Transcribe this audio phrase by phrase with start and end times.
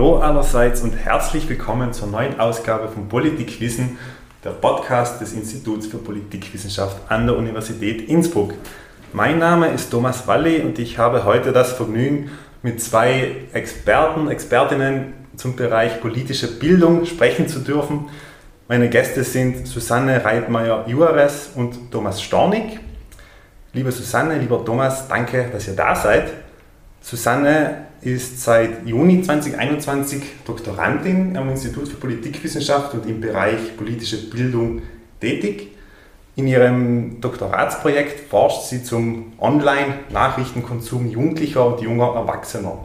[0.00, 3.98] Hallo allerseits und herzlich willkommen zur neuen Ausgabe von Politikwissen,
[4.42, 8.54] der Podcast des Instituts für Politikwissenschaft an der Universität Innsbruck.
[9.12, 12.30] Mein Name ist Thomas Walli und ich habe heute das Vergnügen,
[12.62, 18.08] mit zwei Experten, Expertinnen zum Bereich politische Bildung sprechen zu dürfen.
[18.68, 22.80] Meine Gäste sind Susanne Reitmeier-Juarez und Thomas Stornig.
[23.74, 26.32] Liebe Susanne, lieber Thomas, danke, dass ihr da seid.
[27.00, 34.82] Susanne ist seit Juni 2021 Doktorandin am Institut für Politikwissenschaft und im Bereich politische Bildung
[35.20, 35.68] tätig.
[36.36, 42.78] In ihrem Doktoratsprojekt forscht sie zum Online-Nachrichtenkonsum Jugendlicher und junger Erwachsener.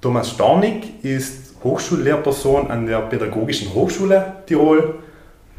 [0.00, 4.98] Thomas Stornig ist Hochschullehrperson an der Pädagogischen Hochschule Tirol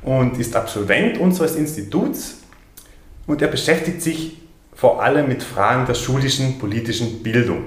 [0.04, 2.42] und ist Absolvent unseres Instituts
[3.26, 4.38] und er beschäftigt sich
[4.78, 7.66] vor allem mit Fragen der schulischen politischen Bildung.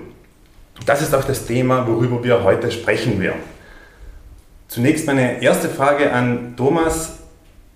[0.86, 3.41] Das ist auch das Thema, worüber wir heute sprechen werden.
[4.69, 7.19] Zunächst meine erste Frage an Thomas.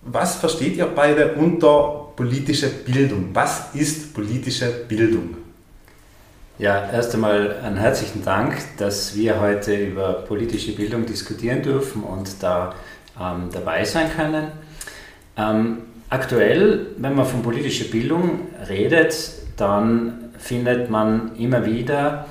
[0.03, 3.31] Was versteht ihr beide unter politische Bildung?
[3.33, 5.37] Was ist politische Bildung?
[6.59, 12.41] Ja, erst einmal einen herzlichen Dank, dass wir heute über politische Bildung diskutieren dürfen und
[12.41, 12.75] da
[13.21, 14.53] ähm, dabei sein können.
[15.37, 15.79] Ähm,
[16.15, 22.27] aktuell, wenn man von politischer Bildung redet, dann findet man immer wieder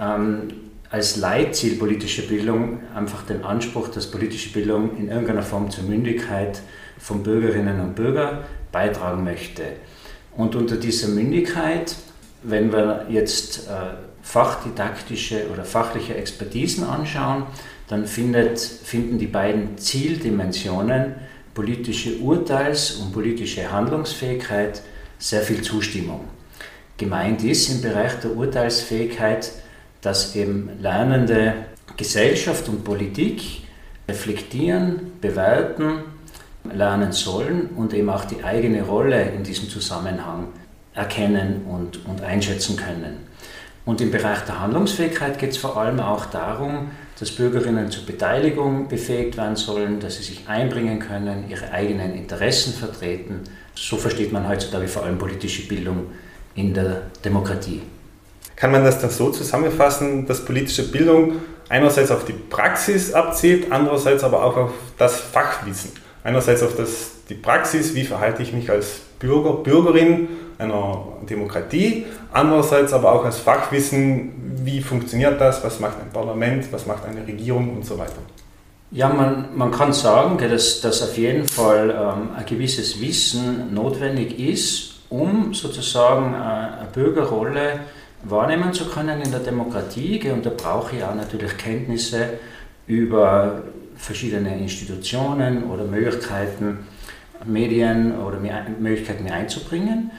[0.00, 0.48] ähm,
[0.90, 6.62] als Leitziel politischer Bildung einfach den Anspruch, dass politische Bildung in irgendeiner Form zur Mündigkeit
[6.98, 8.38] von Bürgerinnen und Bürgern
[8.70, 9.62] beitragen möchte.
[10.36, 11.96] Und unter dieser Mündigkeit,
[12.44, 17.44] wenn wir jetzt äh, fachdidaktische oder fachliche Expertisen anschauen,
[17.88, 21.16] dann findet, finden die beiden Zieldimensionen
[21.54, 24.82] politische Urteils- und politische Handlungsfähigkeit
[25.18, 26.28] sehr viel Zustimmung.
[26.96, 29.52] Gemeint ist im Bereich der Urteilsfähigkeit,
[30.00, 31.54] dass eben Lernende
[31.96, 33.62] Gesellschaft und Politik
[34.08, 36.00] reflektieren, bewerten,
[36.64, 40.48] lernen sollen und eben auch die eigene Rolle in diesem Zusammenhang
[40.94, 43.26] erkennen und, und einschätzen können.
[43.84, 48.88] Und im Bereich der Handlungsfähigkeit geht es vor allem auch darum, dass Bürgerinnen zur Beteiligung
[48.88, 53.40] befähigt werden sollen, dass sie sich einbringen können, ihre eigenen Interessen vertreten.
[53.74, 56.06] So versteht man heutzutage vor allem politische Bildung
[56.54, 57.82] in der Demokratie.
[58.56, 64.22] Kann man das dann so zusammenfassen, dass politische Bildung einerseits auf die Praxis abzielt, andererseits
[64.22, 65.92] aber auch auf das Fachwissen?
[66.22, 70.28] Einerseits auf das, die Praxis, wie verhalte ich mich als Bürger, Bürgerin
[70.58, 76.86] einer Demokratie, andererseits aber auch als Fachwissen, wie funktioniert das, was macht ein Parlament, was
[76.86, 78.18] macht eine Regierung und so weiter.
[78.90, 84.38] Ja, man, man kann sagen, dass, dass auf jeden Fall ähm, ein gewisses Wissen notwendig
[84.38, 87.80] ist, um sozusagen äh, eine Bürgerrolle
[88.22, 90.30] wahrnehmen zu können in der Demokratie.
[90.30, 92.38] Und da brauche ich auch natürlich Kenntnisse
[92.86, 93.62] über
[93.96, 96.86] verschiedene Institutionen oder Möglichkeiten,
[97.44, 98.38] Medien oder
[98.78, 100.10] Möglichkeiten einzubringen.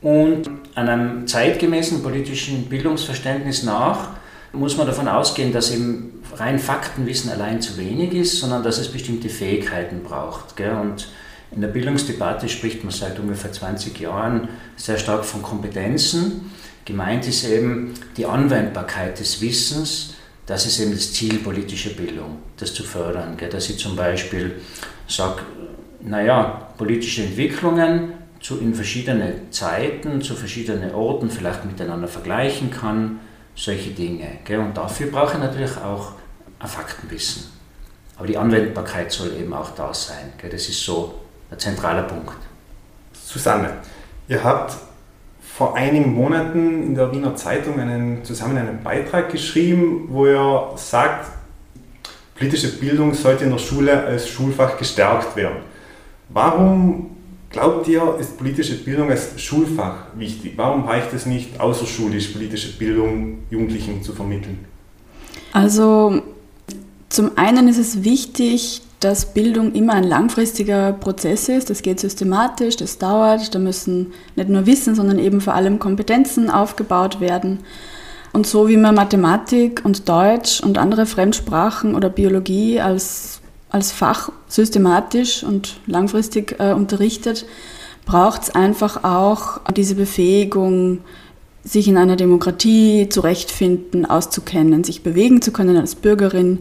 [0.00, 4.10] Und einem zeitgemäßen politischen Bildungsverständnis nach
[4.52, 8.88] muss man davon ausgehen, dass eben rein Faktenwissen allein zu wenig ist, sondern dass es
[8.88, 10.58] bestimmte Fähigkeiten braucht.
[10.60, 11.08] Und
[11.50, 16.52] in der Bildungsdebatte spricht man seit ungefähr 20 Jahren sehr stark von Kompetenzen.
[16.84, 20.14] Gemeint ist eben die Anwendbarkeit des Wissens,
[20.46, 23.36] das ist eben das Ziel politischer Bildung, das zu fördern.
[23.50, 24.54] Dass ich zum Beispiel
[25.06, 25.42] sage,
[26.00, 33.20] naja, politische Entwicklungen zu, in verschiedene Zeiten, zu verschiedenen Orten vielleicht miteinander vergleichen kann,
[33.54, 34.26] solche Dinge.
[34.48, 36.12] Und dafür brauche ich natürlich auch
[36.58, 37.44] ein Faktenwissen.
[38.16, 40.32] Aber die Anwendbarkeit soll eben auch da sein.
[40.42, 41.14] Das ist so
[41.50, 42.36] ein zentraler Punkt.
[43.12, 43.74] Susanne,
[44.28, 44.74] ihr habt
[45.40, 51.30] vor einigen Monaten in der Wiener Zeitung einen, zusammen einen Beitrag geschrieben, wo er sagt,
[52.36, 55.58] politische Bildung sollte in der Schule als Schulfach gestärkt werden.
[56.28, 57.17] Warum
[57.58, 60.54] glaubt ihr, ist politische Bildung als Schulfach wichtig?
[60.56, 64.58] Warum reicht es nicht, außerschulisch politische Bildung Jugendlichen zu vermitteln?
[65.52, 66.22] Also
[67.08, 71.70] zum einen ist es wichtig, dass Bildung immer ein langfristiger Prozess ist.
[71.70, 73.54] Das geht systematisch, das dauert.
[73.54, 77.60] Da müssen nicht nur Wissen, sondern eben vor allem Kompetenzen aufgebaut werden.
[78.32, 83.37] Und so wie man Mathematik und Deutsch und andere Fremdsprachen oder Biologie als,
[83.70, 87.46] als Fach systematisch und langfristig äh, unterrichtet,
[88.06, 91.00] braucht es einfach auch diese Befähigung,
[91.64, 96.60] sich in einer Demokratie zurechtfinden, auszukennen, sich bewegen zu können als Bürgerin,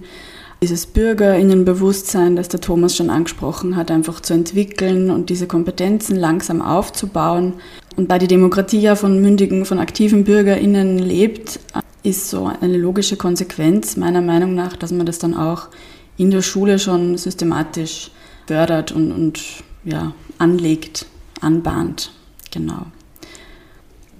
[0.62, 6.62] dieses Bürgerinnenbewusstsein, das der Thomas schon angesprochen hat, einfach zu entwickeln und diese Kompetenzen langsam
[6.62, 7.54] aufzubauen.
[7.96, 11.60] Und da die Demokratie ja von mündigen, von aktiven Bürgerinnen lebt,
[12.04, 15.68] ist so eine logische Konsequenz meiner Meinung nach, dass man das dann auch
[16.18, 18.12] in der Schule schon systematisch
[18.48, 19.42] fördert und, und
[19.84, 21.06] ja, anlegt,
[21.42, 22.12] anbahnt.
[22.52, 22.88] Genau.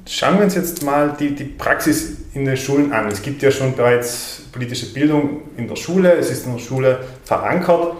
[0.06, 3.08] Schauen wir uns jetzt mal die, die Praxis in den Schulen an.
[3.08, 7.00] Es gibt ja schon bereits politische Bildung in der Schule, es ist in der Schule
[7.26, 7.98] verankert.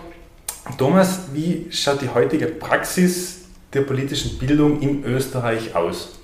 [0.78, 3.40] Thomas, wie schaut die heutige Praxis
[3.74, 6.20] der politischen Bildung in Österreich aus?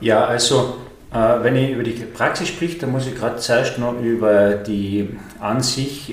[0.00, 0.76] Ja, also
[1.16, 5.08] wenn ich über die Praxis spreche, dann muss ich gerade zuerst noch über die
[5.40, 5.62] an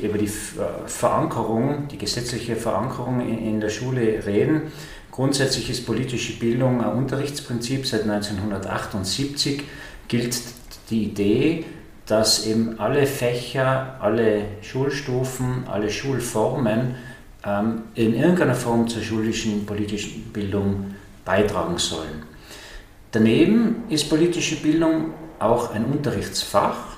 [0.02, 4.72] über die äh, Verankerung, die gesetzliche Verankerung in der Schule reden.
[5.12, 7.86] Grundsätzlich ist politische Bildung ein Unterrichtsprinzip.
[7.86, 9.64] Seit 1978
[10.08, 10.38] gilt
[10.90, 11.66] die Idee,
[12.06, 16.96] dass eben alle Fächer, alle Schulstufen, alle Schulformen
[17.46, 22.35] ähm, in irgendeiner Form zur schulischen politischen Bildung beitragen sollen.
[23.16, 26.98] Daneben ist politische Bildung auch ein Unterrichtsfach,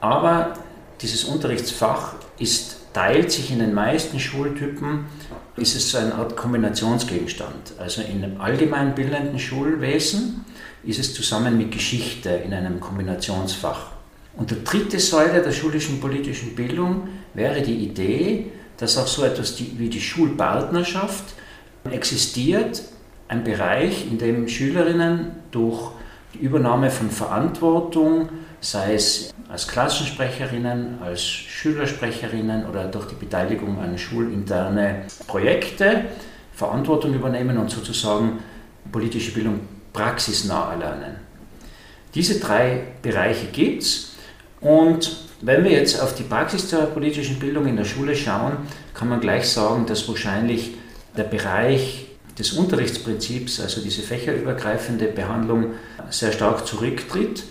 [0.00, 0.54] aber
[1.02, 5.04] dieses Unterrichtsfach ist, teilt sich in den meisten Schultypen,
[5.58, 7.74] ist es so eine Art Kombinationsgegenstand.
[7.76, 10.46] Also in einem allgemeinbildenden Schulwesen
[10.84, 13.92] ist es zusammen mit Geschichte in einem Kombinationsfach.
[14.38, 19.60] Und der dritte Säule der schulischen politischen Bildung wäre die Idee, dass auch so etwas
[19.60, 21.24] wie die Schulpartnerschaft
[21.90, 22.80] existiert,
[23.30, 25.92] ein Bereich, in dem Schülerinnen durch
[26.34, 28.28] die Übernahme von Verantwortung,
[28.60, 36.06] sei es als Klassensprecherinnen, als Schülersprecherinnen oder durch die Beteiligung an schulinterne Projekte
[36.52, 38.40] Verantwortung übernehmen und sozusagen
[38.90, 39.60] politische Bildung
[39.92, 41.16] praxisnah erlernen.
[42.14, 44.16] Diese drei Bereiche gibt es
[44.60, 48.56] und wenn wir jetzt auf die Praxis der politischen Bildung in der Schule schauen,
[48.92, 50.74] kann man gleich sagen, dass wahrscheinlich
[51.16, 52.09] der Bereich
[52.40, 55.74] des Unterrichtsprinzips, also diese fächerübergreifende Behandlung,
[56.08, 57.44] sehr stark zurücktritt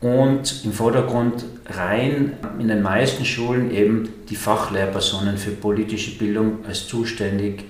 [0.00, 6.86] und im Vordergrund rein in den meisten Schulen eben die Fachlehrpersonen für politische Bildung als,
[6.86, 7.64] zuständig,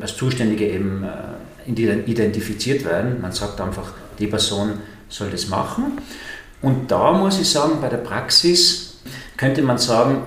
[0.00, 3.20] als Zuständige eben äh, identifiziert werden.
[3.20, 4.72] Man sagt einfach, die Person
[5.08, 5.98] soll das machen.
[6.62, 8.98] Und da muss ich sagen, bei der Praxis
[9.36, 10.22] könnte man sagen,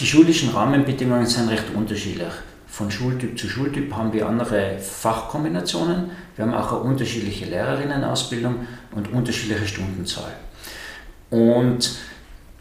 [0.00, 2.32] die schulischen Rahmenbedingungen sind recht unterschiedlich
[2.72, 6.10] von Schultyp zu Schultyp haben wir andere Fachkombinationen.
[6.34, 10.32] Wir haben auch eine unterschiedliche Lehrerinnenausbildung und unterschiedliche Stundenzahl.
[11.28, 11.98] Und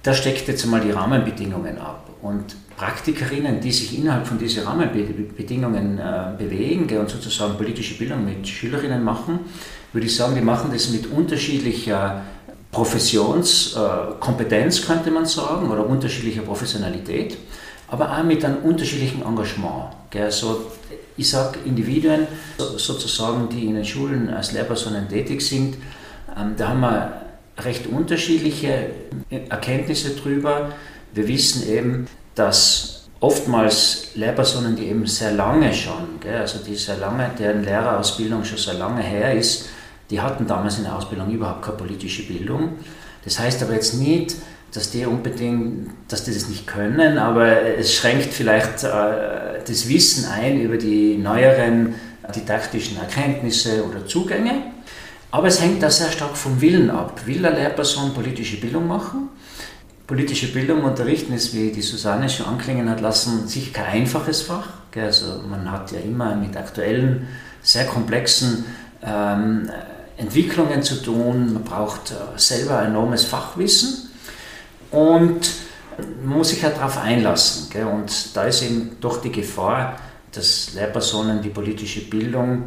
[0.03, 2.09] da steckt jetzt einmal die Rahmenbedingungen ab.
[2.21, 8.45] Und Praktikerinnen, die sich innerhalb von diesen Rahmenbedingungen äh, bewegen und sozusagen politische Bildung mit
[8.45, 9.39] Schülerinnen machen,
[9.93, 12.23] würde ich sagen, die machen das mit unterschiedlicher
[12.69, 17.37] Professionskompetenz, könnte man sagen, oder unterschiedlicher Professionalität
[17.91, 19.91] aber auch mit einem unterschiedlichen Engagement.
[20.09, 20.31] Gell?
[20.31, 20.71] So,
[21.17, 22.25] ich sage Individuen,
[22.57, 25.75] so, sozusagen, die in den Schulen als Lehrpersonen tätig sind,
[26.35, 27.21] ähm, da haben wir
[27.59, 28.91] recht unterschiedliche
[29.29, 30.69] Erkenntnisse drüber.
[31.13, 36.97] Wir wissen eben, dass oftmals Lehrpersonen, die eben sehr lange schon, gell, also die sehr
[36.97, 39.67] lange, deren Lehrerausbildung schon sehr lange her ist,
[40.09, 42.77] die hatten damals in der Ausbildung überhaupt keine politische Bildung.
[43.25, 44.35] Das heißt aber jetzt nicht,
[44.73, 50.29] dass die unbedingt, dass die das nicht können, aber es schränkt vielleicht äh, das Wissen
[50.31, 51.95] ein über die neueren
[52.35, 54.63] didaktischen Erkenntnisse oder Zugänge.
[55.31, 57.21] Aber es hängt da sehr stark vom Willen ab.
[57.25, 59.29] Will eine Lehrperson politische Bildung machen?
[60.05, 64.67] Politische Bildung unterrichten ist, wie die Susanne schon anklingen hat lassen, sicher kein einfaches Fach.
[64.93, 67.27] Also man hat ja immer mit aktuellen,
[67.61, 68.65] sehr komplexen
[69.03, 69.69] ähm,
[70.17, 71.53] Entwicklungen zu tun.
[71.53, 74.00] Man braucht äh, selber enormes Fachwissen.
[74.91, 75.51] Und
[76.25, 77.69] man muss sich halt darauf einlassen.
[77.69, 77.85] Gell?
[77.85, 79.97] Und da ist eben doch die Gefahr,
[80.31, 82.63] dass Lehrpersonen die politische Bildung,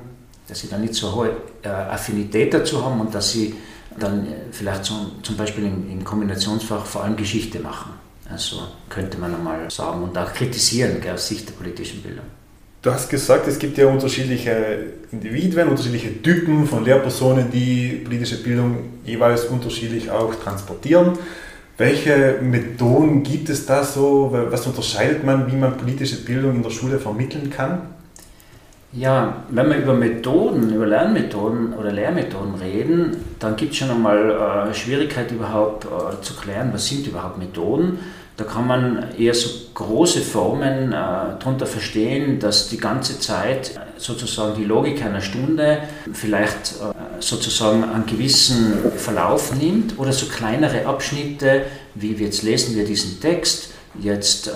[0.49, 1.31] dass sie da nicht so hohe
[1.63, 3.55] äh, Affinität dazu haben und dass sie
[3.99, 7.93] dann äh, vielleicht zum, zum Beispiel im, im Kombinationsfach vor allem Geschichte machen.
[8.31, 12.25] Also könnte man einmal sagen und auch kritisieren gell, aus Sicht der politischen Bildung.
[12.81, 18.77] Du hast gesagt, es gibt ja unterschiedliche Individuen, unterschiedliche Typen von Lehrpersonen, die politische Bildung
[19.07, 21.19] jeweils unterschiedlich auch transportieren.
[21.77, 24.31] Welche Methoden gibt es da so?
[24.33, 27.83] Was unterscheidet man, wie man politische Bildung in der Schule vermitteln kann?
[28.93, 34.69] Ja, wenn wir über Methoden, über Lernmethoden oder Lehrmethoden reden, dann gibt es schon einmal
[34.71, 37.99] äh, Schwierigkeit überhaupt äh, zu klären, was sind überhaupt Methoden.
[38.37, 44.57] Da kann man eher so große Formen äh, darunter verstehen, dass die ganze Zeit sozusagen
[44.57, 45.79] die Logik einer Stunde
[46.13, 52.85] vielleicht äh, sozusagen einen gewissen Verlauf nimmt oder so kleinere Abschnitte, wie jetzt lesen wir
[52.85, 54.51] diesen Text, jetzt äh,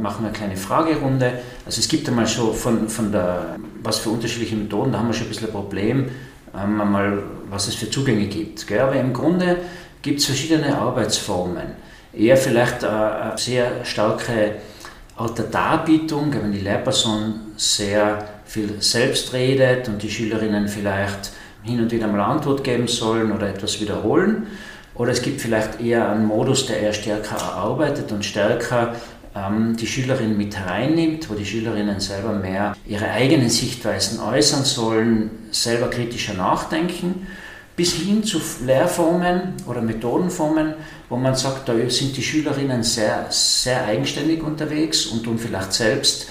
[0.00, 1.32] machen wir eine kleine Fragerunde.
[1.66, 5.14] Also es gibt einmal schon von, von der, was für unterschiedliche Methoden, da haben wir
[5.14, 6.10] schon ein bisschen ein Problem,
[6.54, 8.66] ähm, einmal, was es für Zugänge gibt.
[8.66, 8.80] Gell?
[8.80, 9.58] Aber im Grunde
[10.00, 11.87] gibt es verschiedene Arbeitsformen.
[12.12, 14.56] Eher vielleicht eine sehr starke
[15.16, 21.80] Art der Darbietung, wenn die Lehrperson sehr viel selbst redet und die Schülerinnen vielleicht hin
[21.80, 24.46] und wieder mal Antwort geben sollen oder etwas wiederholen.
[24.94, 28.94] Oder es gibt vielleicht eher einen Modus, der eher stärker erarbeitet und stärker
[29.36, 35.30] ähm, die Schülerin mit hereinnimmt, wo die Schülerinnen selber mehr ihre eigenen Sichtweisen äußern sollen,
[35.50, 37.26] selber kritischer nachdenken,
[37.76, 40.74] bis hin zu Lehrformen oder Methodenformen,
[41.08, 46.28] wo man sagt, da sind die Schülerinnen sehr, sehr eigenständig unterwegs und tun vielleicht selbst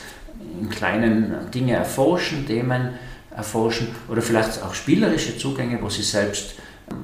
[0.62, 2.94] in kleinen Dinge erforschen, Themen
[3.36, 6.56] erforschen oder vielleicht auch spielerische Zugänge, wo sie selbst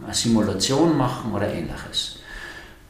[0.04, 2.20] eine Simulation machen oder ähnliches.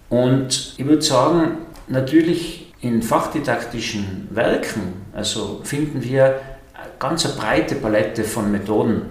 [0.10, 6.42] Und ich würde sagen, natürlich in fachdidaktischen Werken, also finden wir
[6.74, 9.04] eine ganz breite Palette von Methoden,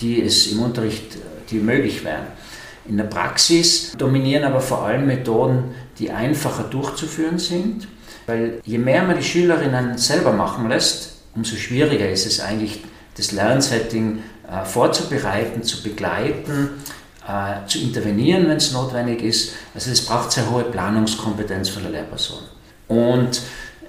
[0.00, 1.16] die es im Unterricht,
[1.50, 2.26] die möglich wären.
[2.86, 7.88] In der Praxis dominieren aber vor allem Methoden, die einfacher durchzuführen sind,
[8.26, 12.82] weil je mehr man die Schülerinnen selber machen lässt, umso schwieriger ist es eigentlich,
[13.16, 16.70] das Lernsetting äh, vorzubereiten, zu begleiten,
[17.26, 19.54] äh, zu intervenieren, wenn es notwendig ist.
[19.74, 22.40] Also es braucht sehr hohe Planungskompetenz von der Lehrperson.
[22.88, 23.40] Und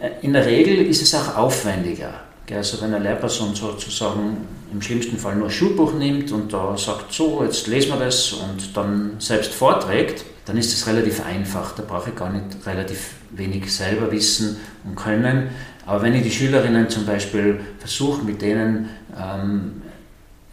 [0.01, 2.24] äh, in der Regel ist es auch aufwendiger.
[2.51, 7.43] Also wenn eine Lehrperson sozusagen im schlimmsten Fall nur Schulbuch nimmt und da sagt, so,
[7.43, 11.73] jetzt lesen wir das und dann selbst vorträgt, dann ist das relativ einfach.
[11.75, 15.49] Da brauche ich gar nicht relativ wenig selber wissen und können.
[15.85, 19.81] Aber wenn ich die Schülerinnen zum Beispiel versuche, mit denen ähm,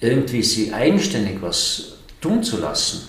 [0.00, 3.08] irgendwie sie eigenständig was tun zu lassen,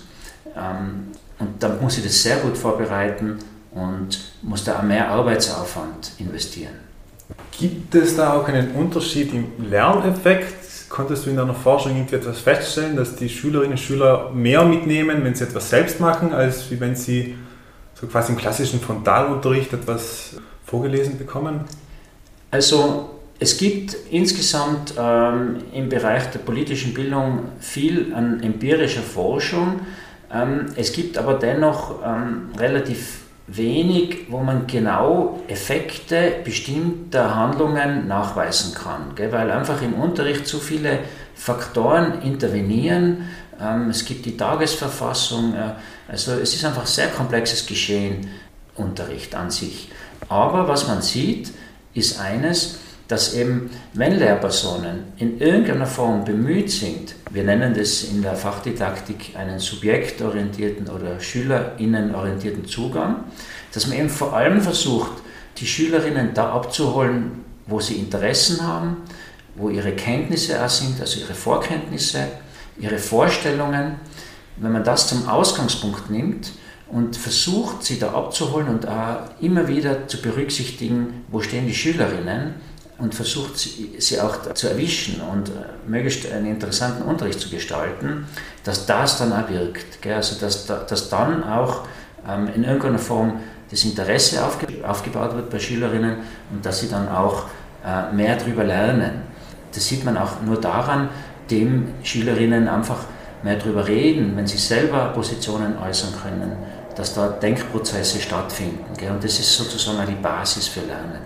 [0.56, 1.08] ähm,
[1.40, 3.40] und dann muss ich das sehr gut vorbereiten
[3.72, 6.83] und muss da auch mehr Arbeitsaufwand investieren.
[7.60, 10.90] Gibt es da auch einen Unterschied im Lerneffekt?
[10.90, 15.24] Konntest du in deiner Forschung irgendwie etwas feststellen, dass die Schülerinnen und Schüler mehr mitnehmen,
[15.24, 17.36] wenn sie etwas selbst machen, als wenn sie
[18.00, 21.62] so quasi im klassischen Frontalunterricht etwas vorgelesen bekommen?
[22.52, 29.82] Also es gibt insgesamt ähm, im Bereich der politischen Bildung viel an empirischer Forschung.
[30.32, 38.74] Ähm, es gibt aber dennoch ähm, relativ wenig, wo man genau Effekte bestimmter Handlungen nachweisen
[38.74, 39.32] kann, gell?
[39.32, 41.00] weil einfach im Unterricht zu viele
[41.36, 43.30] Faktoren intervenieren.
[43.60, 45.74] Ähm, es gibt die Tagesverfassung, äh,
[46.08, 48.30] also es ist einfach sehr komplexes Geschehen,
[48.76, 49.92] Unterricht an sich.
[50.30, 51.52] Aber was man sieht,
[51.94, 52.80] ist eines,
[53.14, 59.36] dass eben, wenn Lehrpersonen in irgendeiner Form bemüht sind, wir nennen das in der Fachdidaktik
[59.38, 63.26] einen subjektorientierten oder schülerinnenorientierten Zugang,
[63.72, 65.12] dass man eben vor allem versucht,
[65.58, 69.04] die Schülerinnen da abzuholen, wo sie Interessen haben,
[69.54, 72.30] wo ihre Kenntnisse auch sind, also ihre Vorkenntnisse,
[72.80, 74.00] ihre Vorstellungen.
[74.58, 76.52] Wenn man das zum Ausgangspunkt nimmt,
[76.94, 82.54] und versucht, sie da abzuholen und auch immer wieder zu berücksichtigen, wo stehen die Schülerinnen
[82.98, 85.52] und versucht, sie auch zu erwischen und äh,
[85.88, 88.28] möglichst einen interessanten Unterricht zu gestalten,
[88.64, 90.06] dass das dann auch wirkt.
[90.06, 91.82] Also dass, dass dann auch
[92.28, 93.40] ähm, in irgendeiner Form
[93.72, 96.18] das Interesse aufgebaut wird bei Schülerinnen
[96.52, 97.46] und dass sie dann auch
[97.86, 99.24] äh, mehr darüber lernen.
[99.74, 101.10] Das sieht man auch nur daran,
[101.50, 103.00] dem Schülerinnen einfach
[103.42, 106.56] mehr darüber reden, wenn sie selber Positionen äußern können,
[106.96, 108.86] dass da Denkprozesse stattfinden.
[109.10, 111.22] Und das ist sozusagen die Basis für Lernen.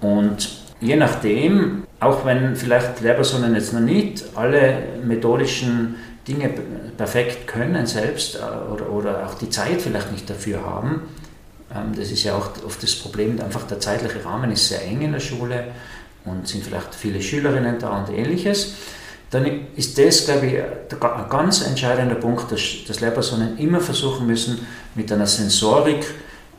[0.00, 6.50] Und je nachdem, auch wenn vielleicht Lehrpersonen jetzt noch nicht alle methodischen Dinge
[6.96, 11.02] perfekt können selbst äh, oder, oder auch die Zeit vielleicht nicht dafür haben,
[11.74, 15.02] ähm, das ist ja auch oft das Problem, einfach der zeitliche Rahmen ist sehr eng
[15.02, 15.64] in der Schule
[16.24, 18.74] und sind vielleicht viele Schülerinnen da und ähnliches
[19.30, 20.54] dann ist das, glaube ich,
[21.02, 26.06] ein ganz entscheidender Punkt, dass, dass Lehrpersonen immer versuchen müssen, mit einer Sensorik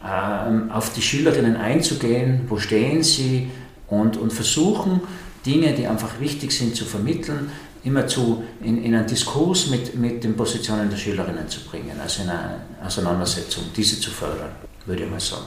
[0.05, 3.49] ähm, auf die Schülerinnen einzugehen, wo stehen sie
[3.89, 5.01] und, und versuchen,
[5.45, 7.51] Dinge, die einfach wichtig sind, zu vermitteln,
[7.83, 12.23] immer zu, in, in einen Diskurs mit, mit den Positionen der Schülerinnen zu bringen, also
[12.23, 14.49] in eine Auseinandersetzung, diese zu fördern,
[14.85, 15.45] würde ich mal sagen.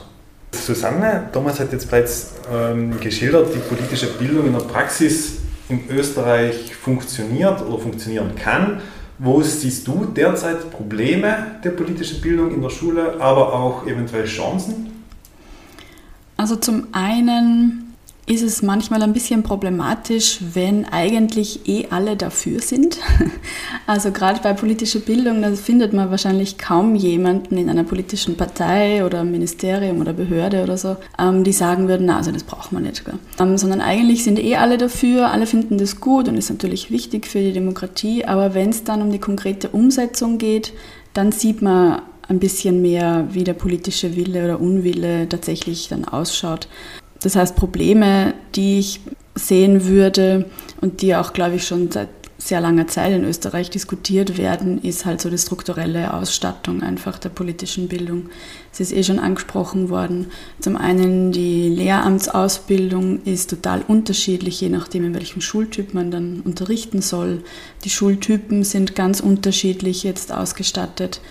[0.53, 5.37] Susanne, Thomas hat jetzt bereits ähm, geschildert, die politische Bildung in der Praxis
[5.69, 8.81] in Österreich funktioniert oder funktionieren kann.
[9.17, 14.91] Wo siehst du derzeit Probleme der politischen Bildung in der Schule, aber auch eventuell Chancen?
[16.37, 17.90] Also zum einen
[18.31, 22.97] ist es manchmal ein bisschen problematisch, wenn eigentlich eh alle dafür sind.
[23.87, 29.03] Also gerade bei politischer Bildung, da findet man wahrscheinlich kaum jemanden in einer politischen Partei
[29.03, 32.83] oder Ministerium oder Behörde oder so, ähm, die sagen würden, na, also das braucht man
[32.83, 33.03] nicht.
[33.39, 37.27] Ähm, sondern eigentlich sind eh alle dafür, alle finden das gut und ist natürlich wichtig
[37.27, 40.71] für die Demokratie, aber wenn es dann um die konkrete Umsetzung geht,
[41.13, 46.69] dann sieht man ein bisschen mehr, wie der politische Wille oder Unwille tatsächlich dann ausschaut.
[47.21, 48.99] Das heißt, Probleme, die ich
[49.35, 50.49] sehen würde
[50.81, 52.09] und die auch, glaube ich, schon seit
[52.41, 57.29] sehr langer Zeit in Österreich diskutiert werden, ist halt so die strukturelle Ausstattung einfach der
[57.29, 58.29] politischen Bildung.
[58.73, 60.31] Es ist eh schon angesprochen worden.
[60.59, 67.01] Zum einen die Lehramtsausbildung ist total unterschiedlich, je nachdem, in welchem Schultyp man dann unterrichten
[67.01, 67.43] soll.
[67.83, 71.21] Die Schultypen sind ganz unterschiedlich jetzt ausgestattet.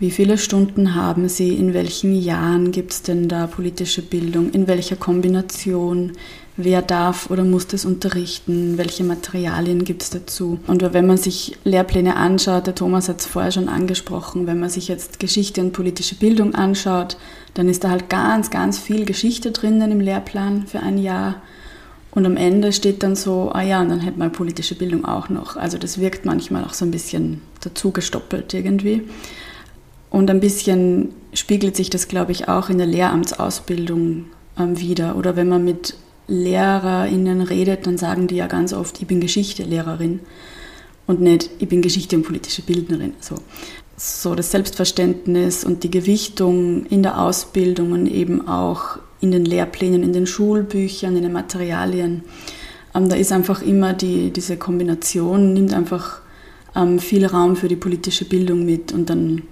[0.00, 1.54] Wie viele Stunden haben Sie?
[1.54, 4.50] In welchen Jahren gibt es denn da politische Bildung?
[4.50, 6.12] In welcher Kombination?
[6.56, 10.60] wer darf oder muss das unterrichten, welche Materialien gibt es dazu.
[10.66, 14.68] Und wenn man sich Lehrpläne anschaut, der Thomas hat es vorher schon angesprochen, wenn man
[14.68, 17.16] sich jetzt Geschichte und politische Bildung anschaut,
[17.54, 21.42] dann ist da halt ganz, ganz viel Geschichte drinnen im Lehrplan für ein Jahr.
[22.12, 25.28] Und am Ende steht dann so, ah ja, und dann hätte man politische Bildung auch
[25.28, 25.56] noch.
[25.56, 29.02] Also das wirkt manchmal auch so ein bisschen dazu gestoppelt irgendwie.
[30.14, 35.16] Und ein bisschen spiegelt sich das, glaube ich, auch in der Lehramtsausbildung ähm, wieder.
[35.16, 35.96] Oder wenn man mit
[36.28, 40.20] LehrerInnen redet, dann sagen die ja ganz oft, ich bin Geschichte-Lehrerin
[41.08, 43.14] und nicht, ich bin Geschichte- und politische Bildnerin.
[43.18, 43.34] So.
[43.96, 50.04] so das Selbstverständnis und die Gewichtung in der Ausbildung und eben auch in den Lehrplänen,
[50.04, 52.22] in den Schulbüchern, in den Materialien.
[52.94, 56.20] Ähm, da ist einfach immer die, diese Kombination, nimmt einfach
[56.76, 59.42] ähm, viel Raum für die politische Bildung mit und dann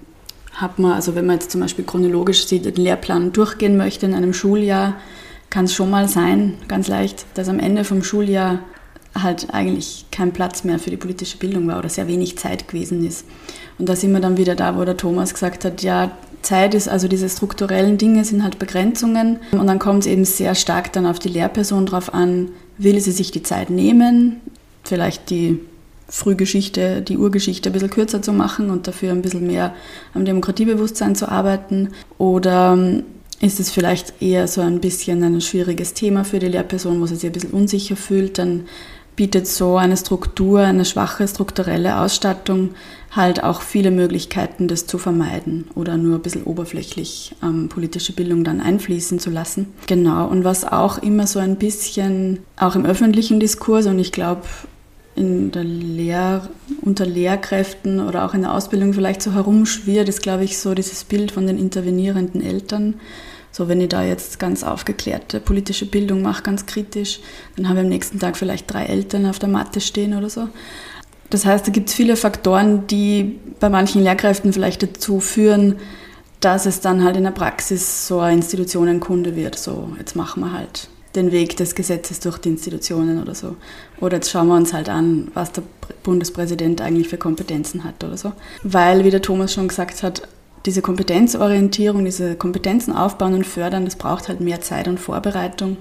[0.53, 4.33] hat man, also wenn man jetzt zum Beispiel chronologisch den Lehrplan durchgehen möchte in einem
[4.33, 4.95] Schuljahr,
[5.49, 8.59] kann es schon mal sein, ganz leicht, dass am Ende vom Schuljahr
[9.15, 13.05] halt eigentlich kein Platz mehr für die politische Bildung war oder sehr wenig Zeit gewesen
[13.05, 13.25] ist.
[13.77, 16.89] Und da sind wir dann wieder da, wo der Thomas gesagt hat, ja, Zeit ist,
[16.89, 21.05] also diese strukturellen Dinge sind halt Begrenzungen und dann kommt es eben sehr stark dann
[21.05, 24.41] auf die Lehrperson drauf an, will sie sich die Zeit nehmen,
[24.83, 25.59] vielleicht die
[26.13, 29.73] Frühgeschichte, die Urgeschichte ein bisschen kürzer zu machen und dafür ein bisschen mehr
[30.13, 31.89] am Demokratiebewusstsein zu arbeiten?
[32.19, 32.77] Oder
[33.41, 37.15] ist es vielleicht eher so ein bisschen ein schwieriges Thema für die Lehrperson, wo sie
[37.15, 38.65] sich ein bisschen unsicher fühlt, dann
[39.15, 42.75] bietet so eine Struktur, eine schwache strukturelle Ausstattung
[43.11, 48.43] halt auch viele Möglichkeiten, das zu vermeiden oder nur ein bisschen oberflächlich ähm, politische Bildung
[48.43, 49.73] dann einfließen zu lassen.
[49.87, 54.43] Genau, und was auch immer so ein bisschen, auch im öffentlichen Diskurs und ich glaube,
[55.15, 56.47] in der Lehr
[56.81, 61.03] unter Lehrkräften oder auch in der Ausbildung vielleicht so herumschwirrt, ist, glaube ich, so dieses
[61.03, 62.95] Bild von den intervenierenden Eltern
[63.53, 67.19] so, wenn ich da jetzt ganz aufgeklärte politische Bildung mache, ganz kritisch,
[67.55, 70.49] dann habe ich am nächsten Tag vielleicht drei Eltern auf der Matte stehen oder so.
[71.29, 75.75] Das heißt, da gibt es viele Faktoren, die bei manchen Lehrkräften vielleicht dazu führen,
[76.39, 79.57] dass es dann halt in der Praxis so eine Institutionenkunde wird.
[79.57, 83.55] So, jetzt machen wir halt den Weg des Gesetzes durch die Institutionen oder so.
[83.99, 85.63] Oder jetzt schauen wir uns halt an, was der
[86.03, 88.33] Bundespräsident eigentlich für Kompetenzen hat oder so.
[88.63, 90.27] Weil, wie der Thomas schon gesagt hat,
[90.65, 95.77] diese Kompetenzorientierung, diese Kompetenzen aufbauen und fördern, das braucht halt mehr Zeit und Vorbereitung.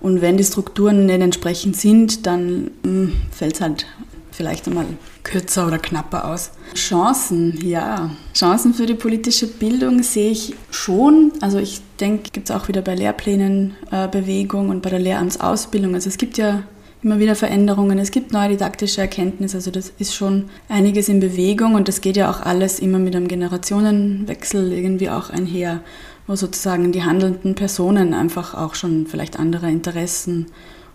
[0.00, 3.86] Und wenn die Strukturen nicht entsprechend sind, dann hm, fällt es halt
[4.30, 4.86] vielleicht einmal
[5.22, 6.52] kürzer oder knapper aus.
[6.74, 8.10] Chancen, ja.
[8.34, 11.32] Chancen für die politische Bildung sehe ich schon.
[11.40, 15.94] Also ich denke, gibt es auch wieder bei Lehrplänen äh, Bewegung und bei der Lehramtsausbildung.
[15.94, 16.62] Also es gibt ja
[17.02, 17.98] immer wieder Veränderungen.
[17.98, 22.16] Es gibt neue didaktische Erkenntnisse, also das ist schon einiges in Bewegung und das geht
[22.16, 25.80] ja auch alles immer mit einem Generationenwechsel irgendwie auch einher,
[26.26, 30.46] wo sozusagen die handelnden Personen einfach auch schon vielleicht andere Interessen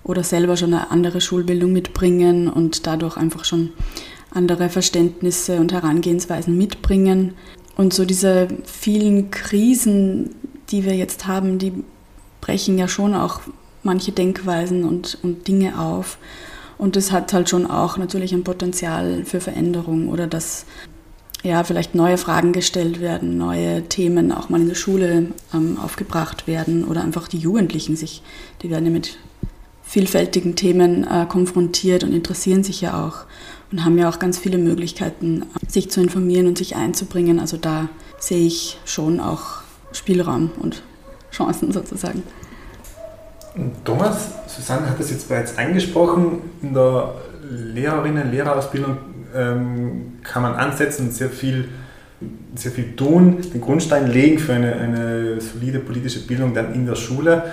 [0.04, 3.72] oder selber schon eine andere Schulbildung mitbringen und dadurch einfach schon
[4.36, 7.34] andere Verständnisse und Herangehensweisen mitbringen.
[7.76, 10.36] Und so diese vielen Krisen,
[10.70, 11.74] die wir jetzt haben, die
[12.42, 13.42] brechen ja schon auch
[13.84, 16.18] manche Denkweisen und, und Dinge auf.
[16.78, 20.66] Und das hat halt schon auch natürlich ein Potenzial für Veränderung oder dass
[21.44, 26.48] ja, vielleicht neue Fragen gestellt werden, neue Themen auch mal in der Schule ähm, aufgebracht
[26.48, 28.24] werden oder einfach die Jugendlichen sich,
[28.64, 29.18] die werden ja mit
[29.86, 33.26] vielfältigen Themen äh, konfrontiert und interessieren sich ja auch
[33.72, 37.40] und haben ja auch ganz viele Möglichkeiten, sich zu informieren und sich einzubringen.
[37.40, 40.82] Also da sehe ich schon auch Spielraum und
[41.32, 42.24] Chancen sozusagen.
[43.84, 47.14] Thomas, Susanne hat das jetzt bereits angesprochen, in der
[47.74, 48.98] Lehrerinnen- Lehrerausbildung
[49.34, 51.70] ähm, kann man ansetzen und sehr viel,
[52.56, 56.96] sehr viel tun, den Grundstein legen für eine, eine solide politische Bildung dann in der
[56.96, 57.44] Schule.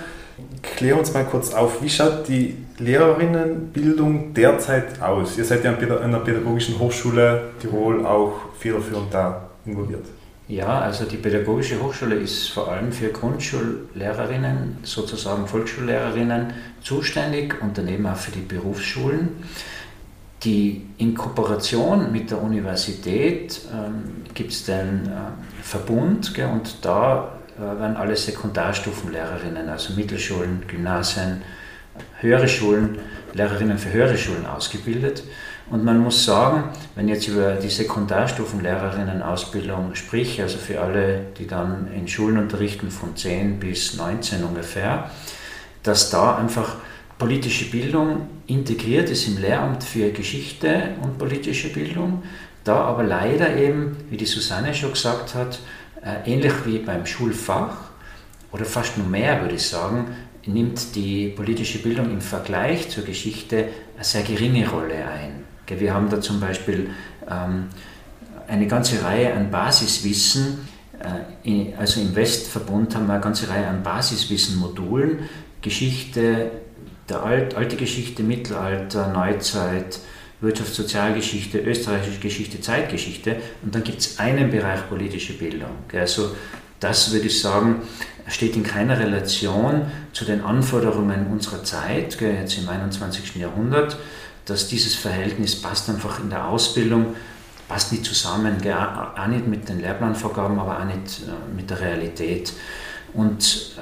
[0.63, 5.37] Klär uns mal kurz auf, wie schaut die Lehrerinnenbildung derzeit aus?
[5.37, 10.05] Ihr seid ja an der Pädagogischen Hochschule Tirol auch federführend da involviert.
[10.47, 18.05] Ja, also die Pädagogische Hochschule ist vor allem für Grundschullehrerinnen, sozusagen Volksschullehrerinnen, zuständig und daneben
[18.07, 19.29] auch für die Berufsschulen.
[20.43, 27.39] die in Kooperation mit der Universität ähm, gibt es den äh, Verbund gell, und da
[27.57, 31.41] äh, werden alle Sekundarstufenlehrerinnen, also Mittelschulen, Gymnasien,
[32.19, 32.97] höhere Schulen,
[33.33, 35.23] Lehrerinnen für höhere Schulen ausgebildet.
[35.69, 41.47] Und man muss sagen, wenn ich jetzt über die Sekundarstufenlehrerinnenausbildung spricht, also für alle, die
[41.47, 45.09] dann in Schulen unterrichten von 10 bis 19 ungefähr,
[45.83, 46.75] dass da einfach
[47.17, 52.23] politische Bildung integriert ist im Lehramt für Geschichte und politische Bildung,
[52.63, 55.59] da aber leider eben, wie die Susanne schon gesagt hat,
[56.25, 57.77] ähnlich wie beim Schulfach
[58.51, 60.07] oder fast nur mehr, würde ich sagen,
[60.45, 65.43] nimmt die politische Bildung im Vergleich zur Geschichte eine sehr geringe Rolle ein.
[65.67, 66.89] Wir haben da zum Beispiel
[67.29, 67.69] ähm,
[68.47, 70.67] eine ganze Reihe an Basiswissen,
[71.43, 75.29] äh, also im Westverbund haben wir eine ganze Reihe an Basiswissen-Modulen,
[75.61, 76.51] Geschichte,
[77.09, 79.99] der Alt, alte Geschichte, Mittelalter, Neuzeit,
[80.43, 85.71] Wirtschafts-, Sozialgeschichte, österreichische Geschichte, Zeitgeschichte und dann gibt es einen Bereich politische Bildung.
[85.93, 86.35] Also
[86.79, 87.81] das würde ich sagen,
[88.27, 93.35] steht in keiner Relation zu den Anforderungen unserer Zeit, jetzt im 21.
[93.35, 93.97] Jahrhundert,
[94.45, 97.15] dass dieses Verhältnis passt einfach in der Ausbildung,
[97.67, 102.53] passt nicht zusammen, auch nicht mit den Lehrplanvorgaben, aber auch nicht äh, mit der Realität.
[103.13, 103.75] Und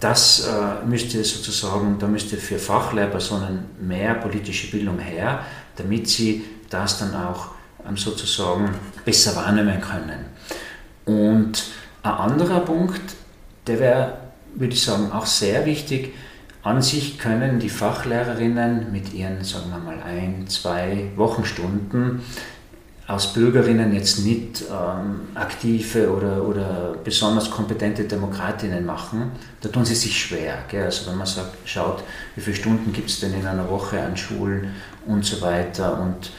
[0.00, 5.40] das äh, müsste sozusagen, da müsste für Fachlehrpersonen mehr politische Bildung her,
[5.76, 7.48] damit sie das dann auch
[7.86, 10.26] ähm, sozusagen besser wahrnehmen können.
[11.04, 11.64] Und
[12.02, 13.00] ein anderer Punkt,
[13.66, 14.18] der wäre,
[14.54, 16.14] würde ich sagen, auch sehr wichtig.
[16.62, 22.22] An sich können die Fachlehrerinnen mit ihren, sagen wir mal, ein, zwei Wochenstunden
[23.08, 29.94] aus Bürgerinnen jetzt nicht ähm, aktive oder, oder besonders kompetente Demokratinnen machen, da tun sie
[29.94, 30.58] sich schwer.
[30.68, 30.84] Gell?
[30.84, 32.02] Also wenn man sagt, schaut,
[32.34, 34.74] wie viele Stunden gibt es denn in einer Woche an Schulen
[35.06, 36.32] und so weiter und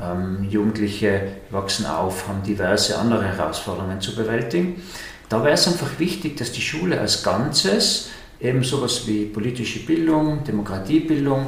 [0.00, 4.82] ähm, Jugendliche wachsen auf, haben diverse andere Herausforderungen zu bewältigen.
[5.28, 8.08] Da wäre es einfach wichtig, dass die Schule als Ganzes
[8.40, 11.46] eben sowas wie politische Bildung, Demokratiebildung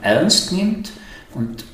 [0.00, 0.90] ernst nimmt
[1.34, 1.64] und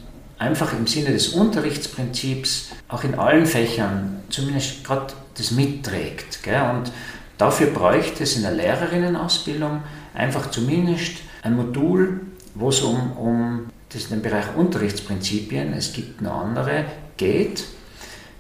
[0.43, 6.43] einfach im Sinne des Unterrichtsprinzips auch in allen Fächern zumindest gerade das mitträgt.
[6.43, 6.61] Gell?
[6.75, 6.93] Und
[7.39, 9.83] dafür bräuchte es in der Lehrerinnenausbildung
[10.15, 12.21] einfach zumindest ein Modul,
[12.55, 17.65] wo es um, um das den Bereich Unterrichtsprinzipien, es gibt noch andere, geht,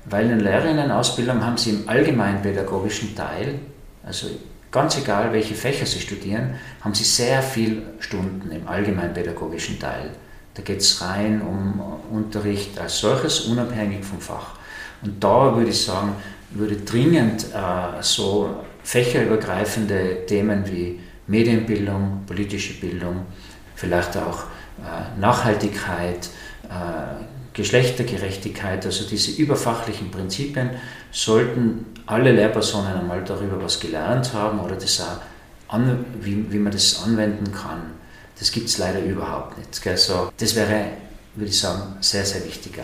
[0.07, 3.61] weil in der Lehrerinnenausbildung haben sie im allgemeinpädagogischen Teil,
[4.05, 4.27] also
[4.73, 10.11] ganz egal welche Fächer sie studieren, haben sie sehr viele Stunden im allgemeinpädagogischen Teil.
[10.55, 14.55] Da geht es rein um Unterricht als solches, unabhängig vom Fach.
[15.03, 16.15] Und da würde ich sagen,
[16.51, 23.27] würde dringend äh, so fächerübergreifende Themen wie Medienbildung, politische Bildung,
[23.75, 24.45] vielleicht auch
[24.79, 26.29] äh, Nachhaltigkeit,
[26.65, 30.71] äh, Geschlechtergerechtigkeit, also diese überfachlichen Prinzipien,
[31.11, 36.73] sollten alle Lehrpersonen einmal darüber was gelernt haben oder das auch an, wie, wie man
[36.73, 37.93] das anwenden kann.
[38.39, 39.87] Das gibt es leider überhaupt nicht.
[39.87, 40.87] Also das wäre,
[41.35, 42.79] würde ich sagen, sehr, sehr wichtig.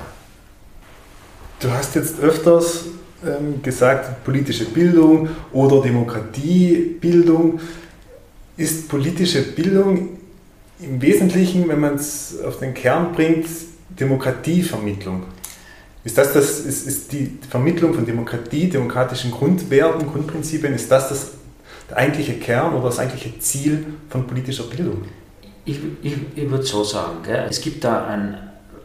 [1.61, 2.85] Du hast jetzt öfters
[3.27, 7.61] ähm, gesagt, politische Bildung oder Demokratiebildung.
[8.57, 10.19] Ist politische Bildung
[10.81, 13.49] im Wesentlichen, wenn man es auf den Kern bringt,
[13.99, 15.25] Demokratievermittlung?
[16.05, 21.31] Ist das, das ist, ist die Vermittlung von Demokratie, demokratischen Grundwerten, Grundprinzipien, ist das, das
[21.91, 25.03] der eigentliche Kern oder das eigentliche Ziel von politischer Bildung?
[25.69, 27.47] Ich, ich, ich würde so sagen, gell?
[27.51, 28.39] es gibt da ein,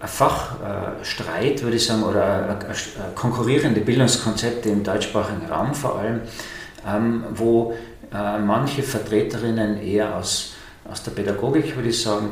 [0.06, 2.60] Fachstreit, würde ich sagen, oder
[3.15, 6.19] konkurrierende Bildungskonzepte im deutschsprachigen Raum vor allem,
[6.86, 7.74] ähm, wo
[8.13, 10.56] äh, manche Vertreterinnen eher aus,
[10.91, 12.32] aus der Pädagogik, würde ich sagen,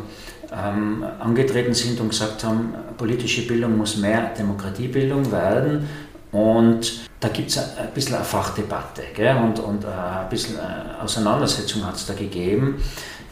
[0.52, 5.88] ähm, angetreten sind und gesagt haben, politische Bildung muss mehr Demokratiebildung werden.
[6.34, 9.38] Und da gibt es ein bisschen eine Fachdebatte gell?
[9.38, 12.82] und, und äh, ein bisschen äh, Auseinandersetzung hat es da gegeben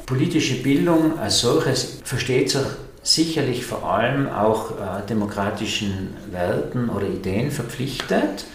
[0.09, 2.61] politische Bildung als solches versteht sich
[3.03, 8.45] sicherlich vor allem auch äh, demokratischen Werten oder Ideen verpflichtet,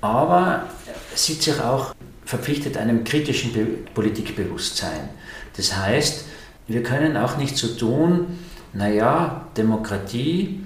[0.00, 0.64] aber
[1.14, 5.10] sieht sich auch verpflichtet einem kritischen Be Politikbewusstsein.
[5.56, 6.24] Das heißt,
[6.66, 8.38] wir können auch nicht so tun,
[8.72, 10.60] naja, Demokratie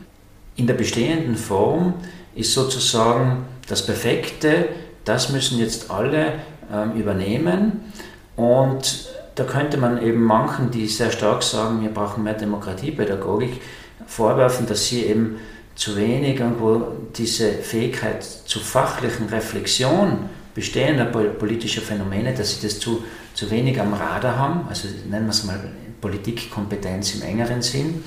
[0.56, 1.94] in der bestehenden Form
[2.34, 4.68] ist sozusagen das Perfekte,
[5.04, 6.40] das müssen jetzt alle
[6.72, 7.92] ähm, übernehmen
[8.36, 13.60] und da könnte man eben manchen, die sehr stark sagen, wir brauchen mehr Demokratiepädagogik,
[14.06, 15.38] vorwerfen, dass sie eben
[15.74, 23.02] zu wenig irgendwo diese Fähigkeit zur fachlichen Reflexion bestehender politischer Phänomene, dass sie das zu,
[23.34, 25.58] zu wenig am Radar haben, also nennen wir es mal
[26.00, 28.04] Politikkompetenz im engeren Sinn.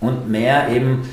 [0.00, 1.08] und mehr eben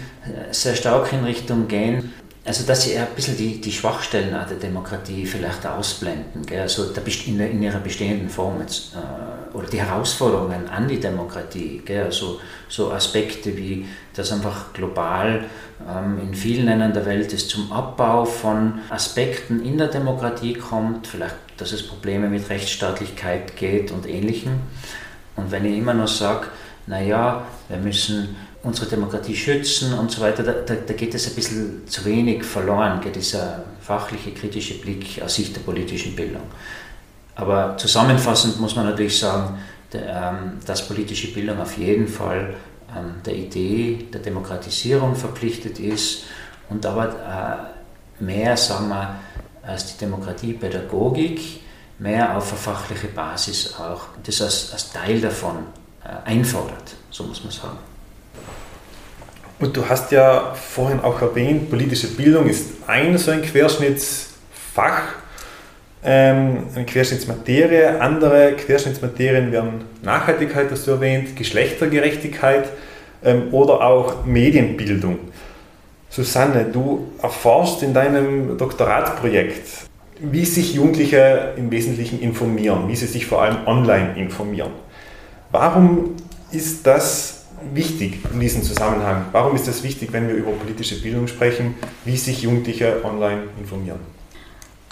[0.52, 2.14] sehr stark in Richtung gehen,
[2.46, 6.62] also dass sie ein bisschen die, die Schwachstellen der Demokratie vielleicht ausblenden, gell?
[6.62, 6.92] also
[7.26, 12.04] in, in, ihrer bestehenden Form jetzt, äh, oder die Herausforderungen an die Demokratie, gell?
[12.04, 15.46] Also, so Aspekte wie, dass einfach global
[15.88, 21.08] ähm, in vielen Ländern der Welt es zum Abbau von Aspekten in der Demokratie kommt,
[21.08, 24.60] vielleicht, dass es Probleme mit Rechtsstaatlichkeit geht und Ähnlichem.
[25.36, 26.48] Und wenn ich immer noch sage,
[26.88, 31.88] naja, wir müssen unsere Demokratie schützen und so weiter, da, da, geht es ein bisschen
[31.88, 36.44] zu wenig verloren, dieser fachliche, kritische Blick aus Sicht der politischen Bildung.
[37.36, 39.58] Aber zusammenfassend muss man natürlich sagen,
[39.94, 42.56] ähm, dass politische Bildung auf jeden Fall
[42.96, 46.24] ähm, der Idee der Demokratisierung verpflichtet ist
[46.70, 47.74] und aber
[48.20, 49.16] äh, mehr, sagen wir,
[49.62, 51.62] als die Demokratiepädagogik,
[52.00, 55.58] mehr auf eine fachliche Basis auch, das als, als Teil davon
[56.04, 57.93] äh, einfordert, so muss man sagen.
[59.64, 65.04] Und du hast ja vorhin auch erwähnt, politische Bildung ist ein so ein Querschnittsfach,
[66.04, 67.98] ähm, eine Querschnittsmaterie.
[68.02, 72.66] Andere Querschnittsmaterien wären Nachhaltigkeit, hast du erwähnt, Geschlechtergerechtigkeit
[73.24, 75.18] ähm, oder auch Medienbildung.
[76.10, 79.66] Susanne, du erforschst in deinem Doktoratsprojekt,
[80.20, 84.72] wie sich Jugendliche im Wesentlichen informieren, wie sie sich vor allem online informieren.
[85.52, 86.18] Warum
[86.52, 87.43] ist das
[87.74, 89.26] wichtig in diesem Zusammenhang?
[89.32, 94.00] Warum ist es wichtig, wenn wir über politische Bildung sprechen, wie sich Jugendliche online informieren?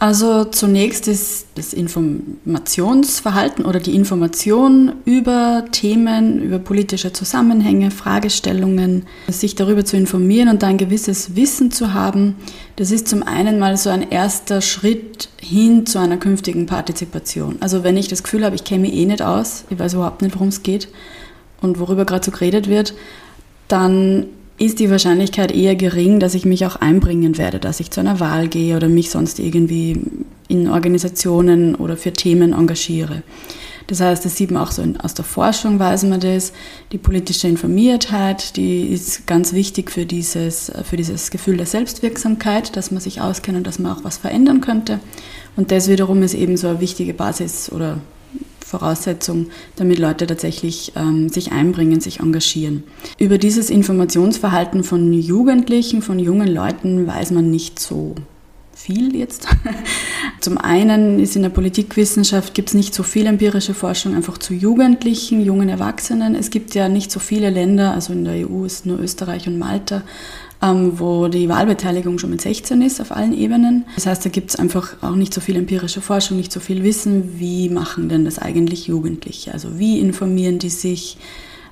[0.01, 9.53] Also zunächst ist das Informationsverhalten oder die Information über Themen, über politische Zusammenhänge, Fragestellungen, sich
[9.53, 12.35] darüber zu informieren und ein gewisses Wissen zu haben,
[12.77, 17.57] das ist zum einen mal so ein erster Schritt hin zu einer künftigen Partizipation.
[17.59, 20.23] Also wenn ich das Gefühl habe, ich kenne mich eh nicht aus, ich weiß überhaupt
[20.23, 20.87] nicht, worum es geht,
[21.61, 22.93] und worüber gerade so geredet wird,
[23.67, 24.25] dann
[24.57, 28.19] ist die Wahrscheinlichkeit eher gering, dass ich mich auch einbringen werde, dass ich zu einer
[28.19, 30.01] Wahl gehe oder mich sonst irgendwie
[30.47, 33.23] in Organisationen oder für Themen engagiere.
[33.87, 36.53] Das heißt, das sieht man auch so aus der Forschung, weiß man das.
[36.91, 42.91] Die politische Informiertheit, die ist ganz wichtig für dieses, für dieses Gefühl der Selbstwirksamkeit, dass
[42.91, 44.99] man sich auskennt und dass man auch was verändern könnte.
[45.55, 47.99] Und das wiederum ist eben so eine wichtige Basis oder
[48.71, 52.83] Voraussetzung, damit Leute tatsächlich ähm, sich einbringen, sich engagieren.
[53.19, 58.15] Über dieses Informationsverhalten von Jugendlichen, von jungen Leuten weiß man nicht so
[58.73, 59.47] viel jetzt.
[60.39, 64.53] Zum einen ist in der Politikwissenschaft gibt es nicht so viel empirische Forschung einfach zu
[64.53, 66.33] Jugendlichen, jungen Erwachsenen.
[66.33, 69.59] Es gibt ja nicht so viele Länder, also in der EU ist nur Österreich und
[69.59, 70.01] Malta,
[70.61, 73.85] wo die Wahlbeteiligung schon mit 16 ist auf allen Ebenen.
[73.95, 76.83] Das heißt, da gibt es einfach auch nicht so viel empirische Forschung, nicht so viel
[76.83, 79.53] Wissen, wie machen denn das eigentlich Jugendliche?
[79.53, 81.17] Also wie informieren die sich,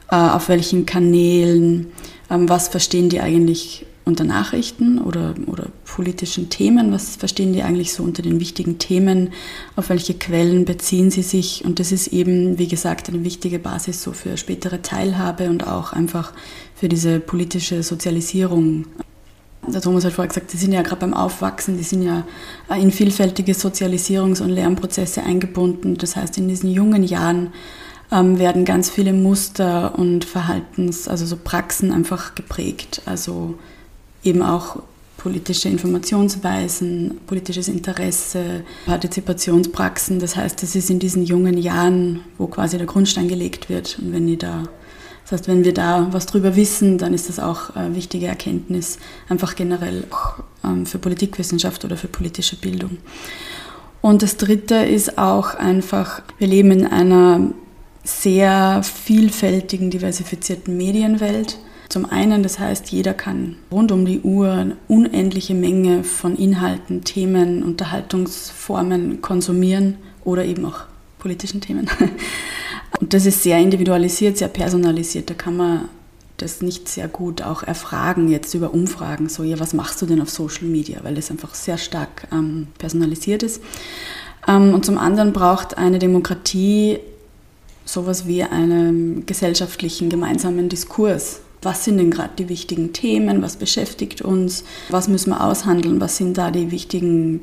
[0.10, 1.88] äh, auf welchen Kanälen,
[2.32, 6.92] ähm, was verstehen die eigentlich unter Nachrichten oder, oder politischen Themen?
[6.92, 9.32] Was verstehen die eigentlich so unter den wichtigen Themen?
[9.76, 11.66] Auf welche Quellen beziehen sie sich?
[11.66, 15.92] Und das ist eben, wie gesagt, eine wichtige Basis so für spätere Teilhabe und auch
[15.94, 16.34] einfach
[16.76, 18.86] für diese politische Sozialisierung.
[19.68, 22.26] Der Thomas hat vorher gesagt, die sind ja gerade beim Aufwachsen, die sind ja
[22.76, 25.98] in vielfältige Sozialisierungs- und Lernprozesse eingebunden.
[25.98, 27.52] Das heißt, in diesen jungen Jahren
[28.12, 33.02] ähm, werden ganz viele Muster und Verhaltens, also so Praxen einfach geprägt.
[33.06, 33.56] Also
[34.24, 34.78] eben auch
[35.20, 40.20] politische Informationsweisen, politisches Interesse, Partizipationspraxen.
[40.20, 44.00] Das heißt, es ist in diesen jungen Jahren, wo quasi der Grundstein gelegt wird.
[44.00, 44.64] Und wenn die da
[45.30, 48.98] das heißt, wenn wir da was drüber wissen, dann ist das auch eine wichtige Erkenntnis,
[49.28, 52.98] einfach generell auch ähm, für Politikwissenschaft oder für politische Bildung.
[54.02, 57.52] Und das Dritte ist auch einfach, wir leben in einer
[58.04, 61.60] sehr vielfältigen, diversifizierten Medienwelt.
[61.90, 67.04] Zum einen, das heißt, jeder kann rund um die Uhr eine unendliche Menge von Inhalten,
[67.04, 70.82] Themen, Unterhaltungsformen konsumieren oder eben auch
[71.18, 71.90] politischen Themen.
[73.00, 75.32] Und das ist sehr individualisiert, sehr personalisiert.
[75.32, 75.90] Da kann man
[76.38, 80.22] das nicht sehr gut auch erfragen, jetzt über Umfragen, so, ja, was machst du denn
[80.22, 83.62] auf Social Media, weil das einfach sehr stark ähm, personalisiert ist.
[84.48, 87.00] Ähm, und zum anderen braucht eine Demokratie
[87.84, 91.42] sowas wie einen gesellschaftlichen gemeinsamen Diskurs.
[91.62, 93.42] Was sind denn gerade die wichtigen Themen?
[93.42, 94.64] Was beschäftigt uns?
[94.90, 96.00] Was müssen wir aushandeln?
[96.00, 97.42] Was sind da die wichtigen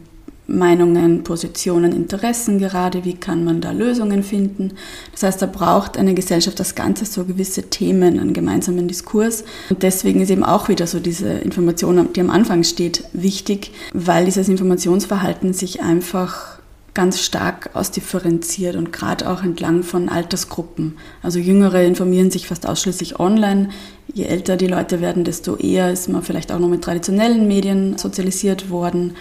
[0.48, 4.74] Meinungen, Positionen, Interessen gerade, wie kann man da Lösungen finden.
[5.12, 9.44] Das heißt, da braucht eine Gesellschaft das Ganze so gewisse Themen, einen gemeinsamen Diskurs.
[9.70, 14.24] Und deswegen ist eben auch wieder so diese Information, die am Anfang steht, wichtig, weil
[14.24, 16.55] dieses Informationsverhalten sich einfach
[16.96, 20.96] ganz stark ausdifferenziert und gerade auch entlang von Altersgruppen.
[21.22, 23.68] Also Jüngere informieren sich fast ausschließlich online.
[24.12, 27.98] Je älter die Leute werden, desto eher ist man vielleicht auch noch mit traditionellen Medien
[27.98, 29.14] sozialisiert worden.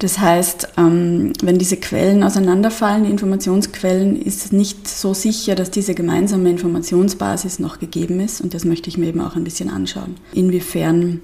[0.00, 5.70] Das heißt, ähm, wenn diese Quellen auseinanderfallen, die Informationsquellen, ist es nicht so sicher, dass
[5.70, 8.40] diese gemeinsame Informationsbasis noch gegeben ist.
[8.40, 10.16] Und das möchte ich mir eben auch ein bisschen anschauen.
[10.32, 11.20] Inwiefern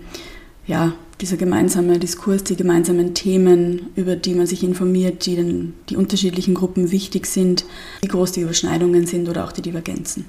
[0.66, 5.96] ja, dieser gemeinsame Diskurs, die gemeinsamen Themen, über die man sich informiert, die den, die
[5.96, 7.64] unterschiedlichen Gruppen wichtig sind,
[8.02, 10.24] wie groß die Überschneidungen sind oder auch die Divergenzen.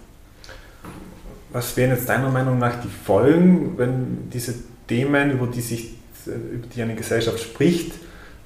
[1.52, 4.54] Was wären jetzt deiner Meinung nach die Folgen, wenn diese
[4.88, 5.96] Themen, über die sich
[6.26, 7.94] über die eine Gesellschaft spricht,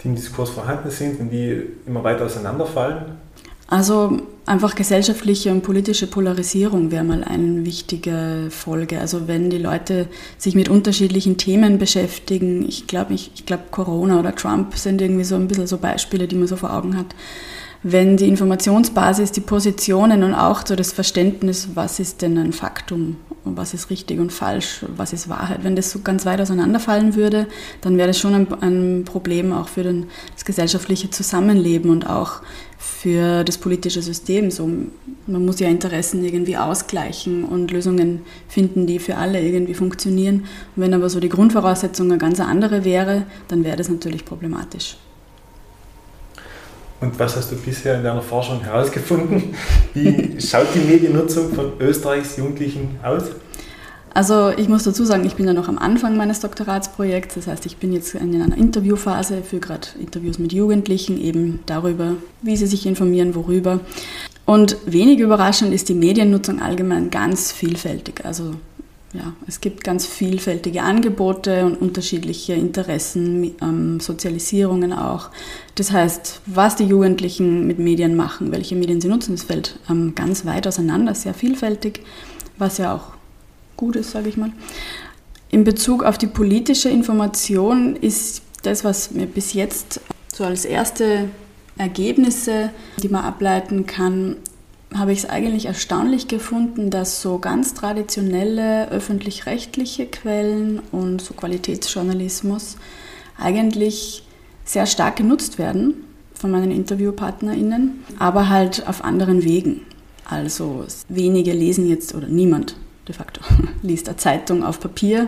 [0.04, 3.18] die im Diskurs vorhanden sind, wenn die immer weiter auseinanderfallen?
[3.68, 9.00] Also einfach gesellschaftliche und politische Polarisierung wäre mal eine wichtige Folge.
[9.00, 10.08] Also wenn die Leute
[10.38, 15.24] sich mit unterschiedlichen Themen beschäftigen, ich glaube, ich, ich glaube Corona oder Trump sind irgendwie
[15.24, 17.16] so ein bisschen so Beispiele, die man so vor Augen hat
[17.82, 23.16] wenn die Informationsbasis, die Positionen und auch so das Verständnis, was ist denn ein Faktum,
[23.46, 27.48] was ist richtig und falsch, was ist Wahrheit, wenn das so ganz weit auseinanderfallen würde,
[27.82, 32.42] dann wäre das schon ein, ein Problem auch für den, das gesellschaftliche Zusammenleben und auch
[32.80, 34.50] für das politische System.
[34.50, 34.68] So,
[35.28, 40.46] man muss ja Interessen irgendwie ausgleichen und Lösungen finden, die für alle irgendwie funktionieren.
[40.76, 44.96] Und wenn aber so die Grundvoraussetzung eine ganz andere wäre, dann wäre das natürlich problematisch.
[47.02, 49.56] Und was hast du bisher in deiner Forschung herausgefunden?
[49.94, 53.24] Wie schaut die Mediennutzung von Österreichs Jugendlichen aus?
[54.14, 57.36] Also ich muss dazu sagen, ich bin ja noch am Anfang meines Doktoratsprojekts.
[57.36, 62.16] Das heißt, ich bin jetzt in einer Interviewphase, für gerade Interviews mit Jugendlichen, eben darüber,
[62.42, 63.80] wie sie sich informieren, worüber.
[64.46, 68.26] Und wenig überraschend ist die Mediennutzung allgemein ganz vielfältig.
[68.26, 68.56] Also
[69.14, 75.30] ja, es gibt ganz vielfältige Angebote und unterschiedliche Interessen, ähm, Sozialisierungen auch.
[75.76, 80.14] Das heißt, was die Jugendlichen mit Medien machen, welche Medien sie nutzen, das fällt ähm,
[80.14, 82.02] ganz weit auseinander, sehr vielfältig,
[82.58, 83.19] was ja auch
[83.80, 84.52] gut sage ich mal.
[85.50, 90.02] In Bezug auf die politische Information ist das, was mir bis jetzt
[90.34, 91.30] so als erste
[91.78, 94.36] Ergebnisse, die man ableiten kann,
[94.94, 102.76] habe ich es eigentlich erstaunlich gefunden, dass so ganz traditionelle öffentlich-rechtliche Quellen und so Qualitätsjournalismus
[103.38, 104.24] eigentlich
[104.66, 109.82] sehr stark genutzt werden von meinen InterviewpartnerInnen, aber halt auf anderen Wegen.
[110.26, 112.76] Also wenige lesen jetzt, oder niemand
[113.10, 113.42] de facto,
[113.82, 115.28] liest eine Zeitung auf Papier,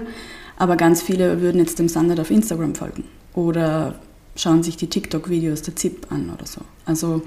[0.58, 3.96] aber ganz viele würden jetzt dem Standard auf Instagram folgen oder
[4.36, 6.62] schauen sich die TikTok-Videos der ZIP an oder so.
[6.86, 7.22] Also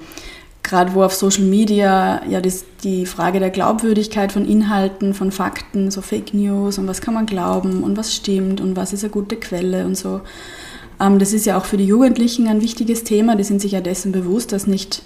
[0.63, 5.91] gerade wo auf Social Media ja das, die Frage der Glaubwürdigkeit von Inhalten, von Fakten,
[5.91, 9.11] so Fake News und was kann man glauben und was stimmt und was ist eine
[9.11, 10.21] gute Quelle und so.
[10.99, 13.35] Ähm, das ist ja auch für die Jugendlichen ein wichtiges Thema.
[13.35, 15.03] Die sind sich ja dessen bewusst, dass nicht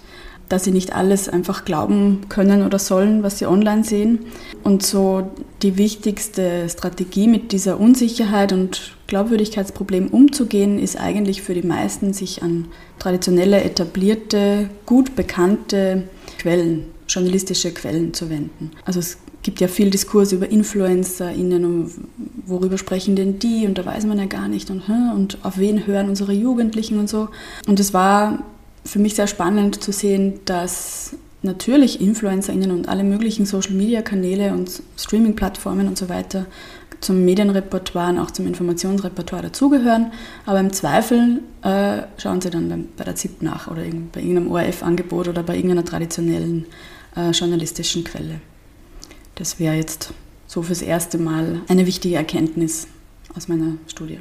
[0.49, 4.19] dass sie nicht alles einfach glauben können oder sollen, was sie online sehen.
[4.63, 5.29] Und so
[5.61, 12.41] die wichtigste Strategie mit dieser Unsicherheit und Glaubwürdigkeitsproblem umzugehen, ist eigentlich für die meisten, sich
[12.43, 16.03] an traditionelle, etablierte, gut bekannte
[16.39, 18.71] Quellen, journalistische Quellen zu wenden.
[18.85, 21.91] Also es gibt ja viel Diskurs über InfluencerInnen und
[22.45, 25.87] worüber sprechen denn die und da weiß man ja gar nicht und, und auf wen
[25.87, 27.29] hören unsere Jugendlichen und so.
[27.67, 28.43] Und es war
[28.89, 35.87] für mich sehr spannend zu sehen, dass natürlich InfluencerInnen und alle möglichen Social-Media-Kanäle und Streaming-Plattformen
[35.87, 36.47] und so weiter
[36.99, 40.11] zum Medienrepertoire und auch zum Informationsrepertoire dazugehören.
[40.45, 45.29] Aber im Zweifel äh, schauen Sie dann bei der ZIP nach oder bei irgendeinem ORF-Angebot
[45.29, 46.65] oder bei irgendeiner traditionellen
[47.15, 48.41] äh, journalistischen Quelle.
[49.35, 50.13] Das wäre jetzt
[50.47, 52.87] so fürs erste Mal eine wichtige Erkenntnis
[53.35, 54.19] aus meiner Studie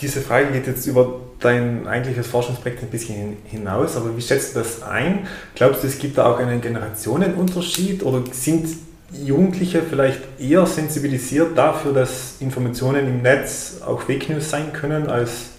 [0.00, 4.60] diese Frage geht jetzt über dein eigentliches Forschungsprojekt ein bisschen hinaus, aber wie schätzt du
[4.60, 5.26] das ein?
[5.54, 8.68] Glaubst du, es gibt da auch einen Generationenunterschied oder sind
[9.12, 15.50] Jugendliche vielleicht eher sensibilisiert dafür, dass Informationen im Netz auch Fake News sein können als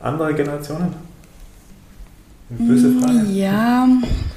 [0.00, 0.94] andere Generationen?
[2.48, 3.26] Eine böse Frage.
[3.30, 3.86] Ja,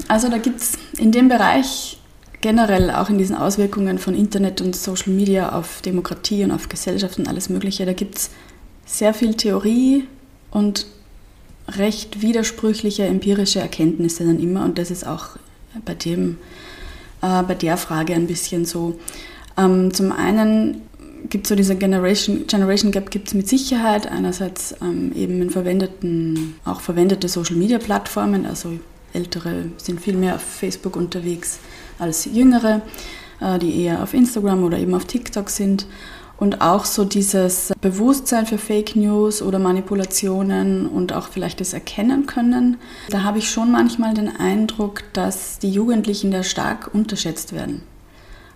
[0.07, 1.99] also da gibt es in dem Bereich
[2.41, 7.17] generell auch in diesen Auswirkungen von Internet und Social Media auf Demokratie und auf Gesellschaft
[7.17, 8.29] und alles Mögliche, da gibt es
[8.85, 10.07] sehr viel Theorie
[10.51, 10.85] und
[11.67, 14.63] recht widersprüchliche empirische Erkenntnisse dann immer.
[14.65, 15.37] Und das ist auch
[15.85, 16.37] bei dem
[17.21, 18.99] äh, bei der Frage ein bisschen so.
[19.57, 20.81] Ähm, zum einen
[21.29, 24.07] gibt es so diese Generation, Generation Gap gibt es mit Sicherheit.
[24.11, 28.73] Einerseits ähm, eben in verwendeten auch verwendete Social Media Plattformen, also
[29.13, 31.59] ältere sind viel mehr auf Facebook unterwegs
[31.99, 32.81] als jüngere,
[33.39, 35.85] äh, die eher auf Instagram oder eben auf TikTok sind
[36.43, 42.25] Und auch so dieses Bewusstsein für Fake News oder Manipulationen und auch vielleicht das Erkennen
[42.25, 42.75] können.
[43.09, 47.83] Da habe ich schon manchmal den Eindruck, dass die Jugendlichen da stark unterschätzt werden.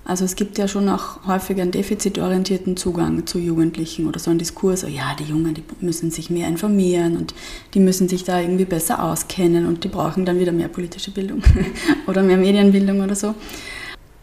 [0.04, 4.38] Also es gibt ja schon auch häufig einen defizitorientierten Zugang zu Jugendlichen oder so ein
[4.38, 7.34] Diskurs, oh ja, die Jungen, die müssen sich mehr informieren und
[7.74, 11.42] die müssen sich da irgendwie besser auskennen und die brauchen dann wieder mehr politische Bildung
[12.06, 13.34] oder mehr Medienbildung oder so.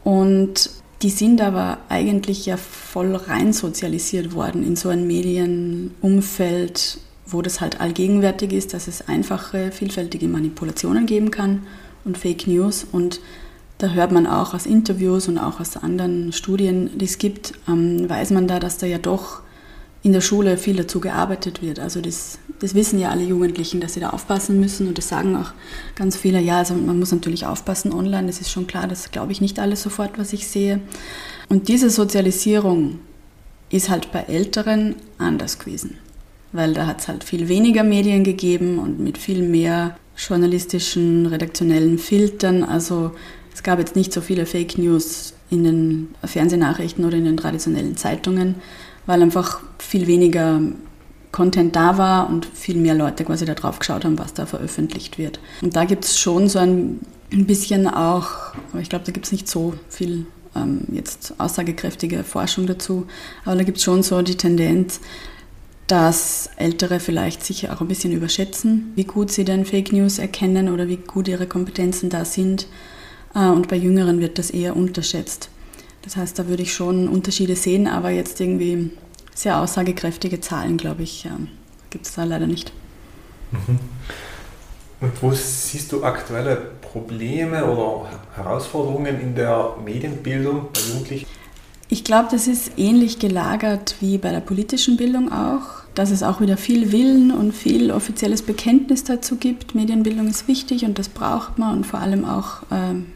[0.04, 0.68] Und
[1.02, 7.60] die sind aber eigentlich ja voll rein sozialisiert worden in so ein Medienumfeld, wo das
[7.60, 11.66] halt allgegenwärtig ist, dass es einfache, vielfältige Manipulationen geben kann
[12.04, 12.86] und Fake News.
[12.90, 13.20] Und
[13.78, 18.08] da hört man auch aus Interviews und auch aus anderen Studien, die es gibt, ähm,
[18.08, 19.43] weiß man da, dass da ja doch
[20.04, 21.80] in der Schule viel dazu gearbeitet wird.
[21.80, 25.34] Also das, das wissen ja alle Jugendlichen, dass sie da aufpassen müssen und das sagen
[25.34, 25.52] auch
[25.96, 26.40] ganz viele.
[26.40, 29.58] Ja, also man muss natürlich aufpassen online, das ist schon klar, das glaube ich nicht
[29.58, 30.80] alles sofort, was ich sehe.
[31.48, 32.98] Und diese Sozialisierung
[33.70, 35.96] ist halt bei Älteren anders gewesen,
[36.52, 41.98] weil da hat es halt viel weniger Medien gegeben und mit viel mehr journalistischen, redaktionellen
[41.98, 42.62] Filtern.
[42.62, 43.12] Also
[43.54, 47.96] es gab jetzt nicht so viele Fake News in den Fernsehnachrichten oder in den traditionellen
[47.96, 48.56] Zeitungen,
[49.06, 50.60] weil einfach viel weniger
[51.32, 55.18] Content da war und viel mehr Leute quasi da drauf geschaut haben, was da veröffentlicht
[55.18, 55.40] wird.
[55.62, 57.00] Und da gibt es schon so ein,
[57.32, 62.22] ein bisschen auch, aber ich glaube, da gibt es nicht so viel ähm, jetzt aussagekräftige
[62.22, 63.06] Forschung dazu,
[63.44, 65.00] aber da gibt es schon so die Tendenz,
[65.88, 70.68] dass Ältere vielleicht sich auch ein bisschen überschätzen, wie gut sie denn Fake News erkennen
[70.68, 72.68] oder wie gut ihre Kompetenzen da sind
[73.34, 75.50] äh, und bei Jüngeren wird das eher unterschätzt.
[76.04, 78.90] Das heißt, da würde ich schon Unterschiede sehen, aber jetzt irgendwie
[79.34, 81.26] sehr aussagekräftige Zahlen, glaube ich,
[81.90, 82.72] gibt es da leider nicht.
[83.50, 83.78] Mhm.
[85.00, 91.26] Und wo siehst du aktuelle Probleme oder Herausforderungen in der Medienbildung bei Jugendlichen?
[91.88, 96.40] Ich glaube, das ist ähnlich gelagert wie bei der politischen Bildung auch, dass es auch
[96.40, 99.74] wieder viel Willen und viel offizielles Bekenntnis dazu gibt.
[99.74, 103.06] Medienbildung ist wichtig und das braucht man und vor allem auch ähm,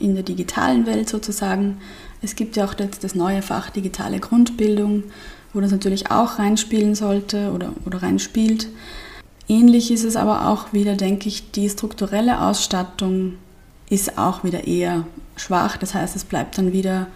[0.00, 1.78] in der digitalen Welt sozusagen.
[2.22, 5.04] Es gibt ja auch jetzt das neue Fach digitale Grundbildung,
[5.52, 8.68] wo das natürlich auch reinspielen sollte oder, oder reinspielt.
[9.48, 13.34] Ähnlich ist es aber auch wieder, denke ich, die strukturelle Ausstattung
[13.88, 15.06] ist auch wieder eher
[15.36, 15.76] schwach.
[15.78, 17.06] Das heißt, es bleibt dann wieder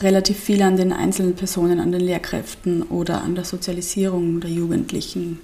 [0.00, 5.38] relativ viel an den einzelnen Personen, an den Lehrkräften oder an der Sozialisierung der Jugendlichen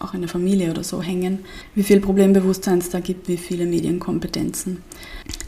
[0.00, 1.40] auch in der Familie oder so hängen,
[1.74, 4.78] wie viel Problembewusstsein es da gibt, wie viele Medienkompetenzen.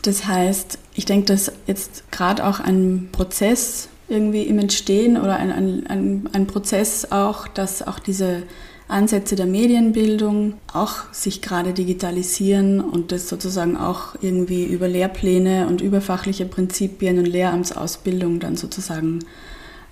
[0.03, 5.53] Das heißt, ich denke, dass jetzt gerade auch ein Prozess irgendwie im Entstehen oder ein,
[5.87, 8.43] ein, ein Prozess auch, dass auch diese
[8.89, 15.81] Ansätze der Medienbildung auch sich gerade digitalisieren und das sozusagen auch irgendwie über Lehrpläne und
[15.81, 19.21] überfachliche Prinzipien und Lehramtsausbildung dann sozusagen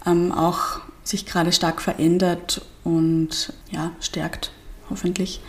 [0.07, 4.53] ähm, auch sich gerade stark verändert und ja, stärkt,
[4.91, 5.41] hoffentlich.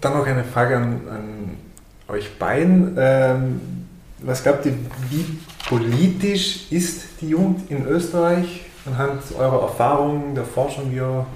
[0.00, 1.56] Dann noch eine Frage an, an
[2.12, 2.96] euch beiden.
[2.98, 3.60] Ähm,
[4.18, 4.74] was glaubt ihr,
[5.10, 5.38] wie
[5.68, 11.26] politisch ist die Jugend in Österreich anhand eurer Erfahrungen, der Forschung, die ihr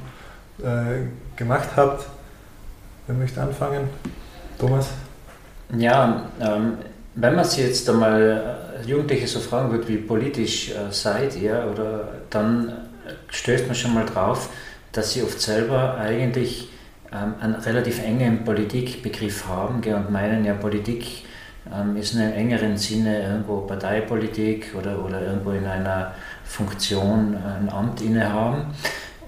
[0.63, 2.07] äh, gemacht habt?
[3.07, 3.89] Wer möchte anfangen?
[4.59, 4.91] Thomas?
[5.77, 6.75] Ja, ähm,
[7.15, 12.09] wenn man sich jetzt einmal Jugendliche so fragen wird, wie politisch äh, seid ihr, oder
[12.31, 12.73] dann
[13.31, 14.51] stößt man schon mal drauf,
[14.93, 16.69] dass sie oft selber eigentlich
[17.13, 21.25] ähm, einen relativ engen Politikbegriff haben gell, und meinen, ja, Politik
[21.73, 26.13] ähm, ist in einem engeren Sinne irgendwo Parteipolitik oder, oder irgendwo in einer
[26.45, 28.67] Funktion äh, ein Amt innehaben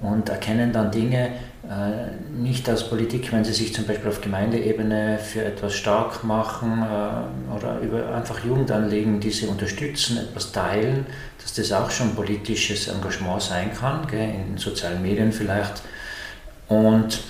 [0.00, 1.30] und erkennen dann Dinge
[1.68, 6.82] äh, nicht als Politik, wenn sie sich zum Beispiel auf Gemeindeebene für etwas stark machen
[6.82, 11.06] äh, oder über einfach Jugendanliegen, die sie unterstützen, etwas teilen,
[11.42, 15.82] dass das auch schon politisches Engagement sein kann, gell, in sozialen Medien vielleicht.
[16.68, 17.20] Und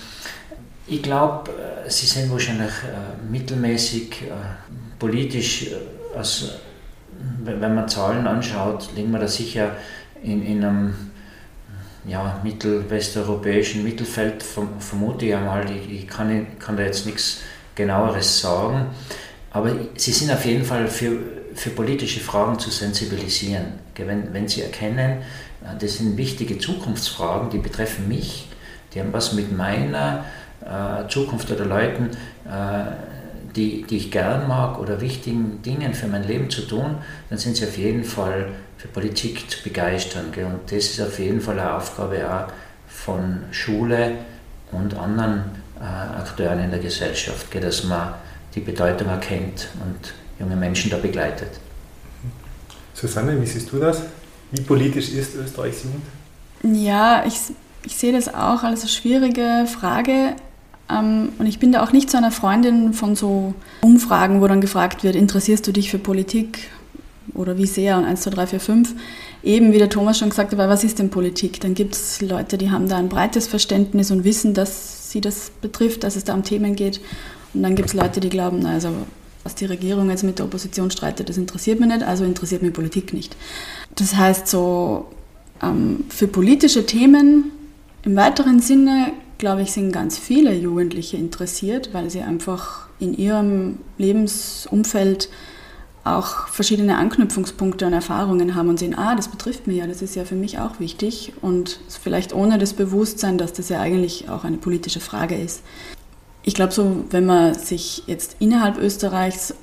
[0.88, 4.32] ich glaube, äh, sie sind wahrscheinlich äh, mittelmäßig äh,
[4.98, 5.66] politisch,
[6.16, 6.46] also,
[7.44, 9.72] wenn man Zahlen anschaut, liegen wir da sicher
[10.22, 10.94] in, in einem
[12.06, 15.64] ja, mittelwesteuropäischen Mittelfeld, vermute ich einmal.
[15.70, 17.40] Ich, ich kann, kann da jetzt nichts
[17.74, 18.86] genaueres sagen.
[19.50, 21.18] Aber sie sind auf jeden Fall für,
[21.54, 23.80] für politische Fragen zu sensibilisieren.
[23.96, 25.18] Wenn, wenn sie erkennen,
[25.80, 28.48] das sind wichtige Zukunftsfragen, die betreffen mich,
[28.94, 30.24] die haben was mit meiner
[30.68, 32.10] äh, Zukunft oder Leuten,
[32.46, 32.90] äh,
[33.56, 36.98] die, die ich gern mag oder wichtigen Dingen für mein Leben zu tun,
[37.30, 40.26] dann sind sie auf jeden Fall für Politik zu begeistern.
[40.32, 40.44] Gell?
[40.44, 42.52] Und das ist auf jeden Fall eine Aufgabe auch
[42.86, 44.12] von Schule
[44.70, 45.44] und anderen
[45.80, 47.62] äh, Akteuren in der Gesellschaft, gell?
[47.62, 48.14] dass man
[48.54, 51.50] die Bedeutung erkennt und junge Menschen da begleitet.
[52.94, 54.02] Susanne, wie siehst du das?
[54.50, 56.04] Wie politisch ist Österreichs Jugend?
[56.62, 57.38] Ja, ich,
[57.84, 60.34] ich sehe das auch als eine schwierige Frage.
[60.90, 64.60] Ähm, und ich bin da auch nicht so einer Freundin von so Umfragen, wo dann
[64.60, 66.70] gefragt wird, interessierst du dich für Politik
[67.34, 68.94] oder wie sehr und 1, 2, 3, 4, 5.
[69.42, 71.60] Eben, wie der Thomas schon gesagt hat, was ist denn Politik?
[71.60, 75.50] Dann gibt es Leute, die haben da ein breites Verständnis und wissen, dass sie das
[75.60, 77.00] betrifft, dass es da um Themen geht.
[77.54, 78.90] Und dann gibt es Leute, die glauben, na, also
[79.44, 82.72] was die Regierung jetzt mit der Opposition streitet, das interessiert mich nicht, also interessiert mich
[82.72, 83.36] Politik nicht.
[83.94, 85.06] Das heißt, so
[85.62, 87.52] ähm, für politische Themen
[88.04, 93.78] im weiteren Sinne, glaube ich, sind ganz viele Jugendliche interessiert, weil sie einfach in ihrem
[93.96, 95.28] Lebensumfeld
[96.04, 100.16] auch verschiedene Anknüpfungspunkte und Erfahrungen haben und sehen, ah, das betrifft mich ja, das ist
[100.16, 104.44] ja für mich auch wichtig und vielleicht ohne das Bewusstsein, dass das ja eigentlich auch
[104.44, 105.62] eine politische Frage ist.
[106.42, 109.54] Ich glaube so, wenn man sich jetzt innerhalb Österreichs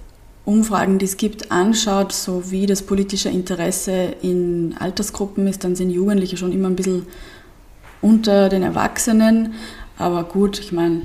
[0.46, 5.90] Umfragen, die es gibt, anschaut, so wie das politische Interesse in Altersgruppen ist, dann sind
[5.90, 7.08] Jugendliche schon immer ein bisschen
[8.06, 9.56] unter den Erwachsenen.
[9.98, 11.02] Aber gut, ich meine,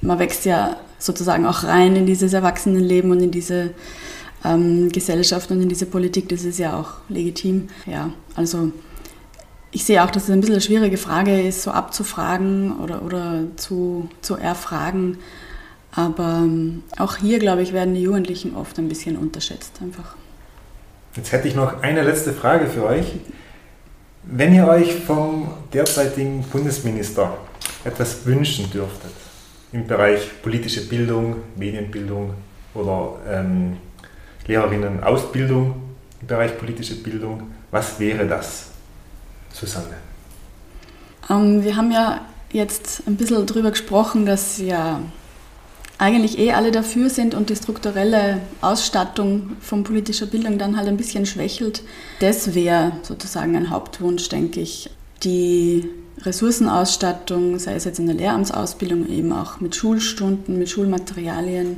[0.00, 3.70] man wächst ja sozusagen auch rein in dieses Erwachsenenleben und in diese
[4.44, 7.68] ähm, Gesellschaft und in diese Politik, das ist ja auch legitim.
[7.86, 8.72] Ja, also
[9.72, 13.44] ich sehe auch, dass es ein bisschen eine schwierige Frage ist, so abzufragen oder, oder
[13.56, 15.18] zu, zu erfragen.
[15.94, 20.16] Aber ähm, auch hier, glaube ich, werden die Jugendlichen oft ein bisschen unterschätzt einfach.
[21.14, 23.06] Jetzt hätte ich noch eine letzte Frage für euch.
[24.24, 27.38] Wenn ihr euch vom derzeitigen Bundesminister
[27.84, 29.10] etwas wünschen dürftet,
[29.72, 32.34] im Bereich politische Bildung, Medienbildung
[32.74, 33.78] oder ähm,
[34.46, 35.74] Lehrerinnen-Ausbildung
[36.20, 37.50] im Bereich politische Bildung.
[37.70, 38.66] Was wäre das,
[39.52, 39.96] Susanne?
[41.28, 42.20] Ähm, wir haben ja
[42.52, 45.00] jetzt ein bisschen darüber gesprochen, dass ja
[46.02, 50.96] eigentlich eh alle dafür sind und die strukturelle Ausstattung von politischer Bildung dann halt ein
[50.96, 51.84] bisschen schwächelt.
[52.18, 54.90] Das wäre sozusagen ein Hauptwunsch, denke ich.
[55.22, 55.88] Die
[56.22, 61.76] Ressourcenausstattung, sei es jetzt in der Lehramtsausbildung, eben auch mit Schulstunden, mit Schulmaterialien,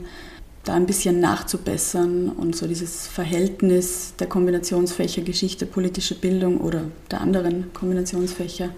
[0.64, 7.20] da ein bisschen nachzubessern und so dieses Verhältnis der Kombinationsfächer Geschichte, politische Bildung oder der
[7.20, 8.70] anderen Kombinationsfächer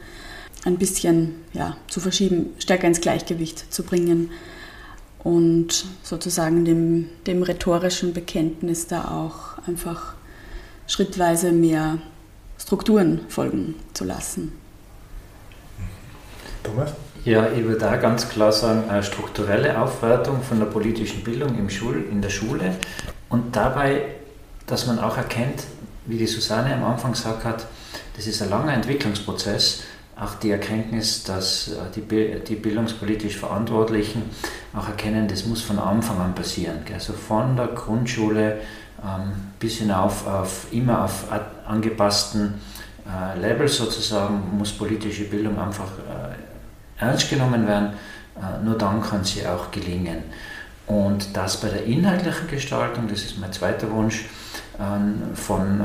[0.64, 4.30] ein bisschen ja, zu verschieben, stärker ins Gleichgewicht zu bringen
[5.27, 10.14] und sozusagen dem, dem rhetorischen Bekenntnis da auch einfach
[10.87, 11.99] schrittweise mehr
[12.59, 14.53] Strukturen folgen zu lassen.
[16.62, 16.93] Thomas?
[17.24, 21.70] Ja, ich würde da ganz klar sagen, eine strukturelle Aufwertung von der politischen Bildung im
[21.70, 22.77] Schul, in der Schule
[23.29, 24.03] und dabei,
[24.68, 25.64] dass man auch erkennt,
[26.05, 27.66] wie die Susanne am Anfang gesagt hat,
[28.14, 29.83] das ist ein langer Entwicklungsprozess,
[30.19, 34.23] auch die Erkenntnis, dass äh, die, die bildungspolitisch Verantwortlichen
[34.75, 36.79] auch erkennen, das muss von Anfang an passieren.
[36.93, 38.59] Also von der Grundschule
[39.03, 41.27] ähm, bis hinauf auf immer auf
[41.67, 42.55] angepassten
[43.07, 47.91] äh, Levels sozusagen muss politische Bildung einfach äh, ernst genommen werden,
[48.64, 50.25] nur dann kann sie auch gelingen.
[50.87, 54.25] Und das bei der inhaltlichen Gestaltung, das ist mein zweiter Wunsch,
[55.35, 55.85] von äh,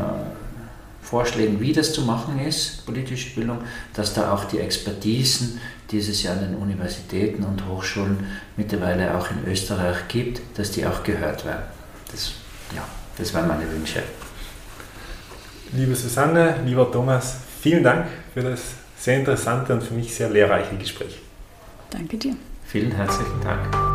[1.12, 3.57] Vorschlägen, wie das zu machen ist, politische Bildung,
[3.93, 5.59] dass da auch die Expertisen,
[5.91, 10.86] die es ja an den Universitäten und Hochschulen mittlerweile auch in Österreich gibt, dass die
[10.86, 11.64] auch gehört werden.
[12.09, 12.32] Das,
[12.74, 12.88] ja,
[13.18, 14.01] das waren meine Wünsche.
[15.74, 18.62] Liebe Susanne, lieber Thomas, vielen Dank für das
[18.97, 21.20] sehr interessante und für mich sehr lehrreiche Gespräch.
[21.89, 22.38] Danke dir.
[22.64, 23.91] Vielen herzlichen Dank.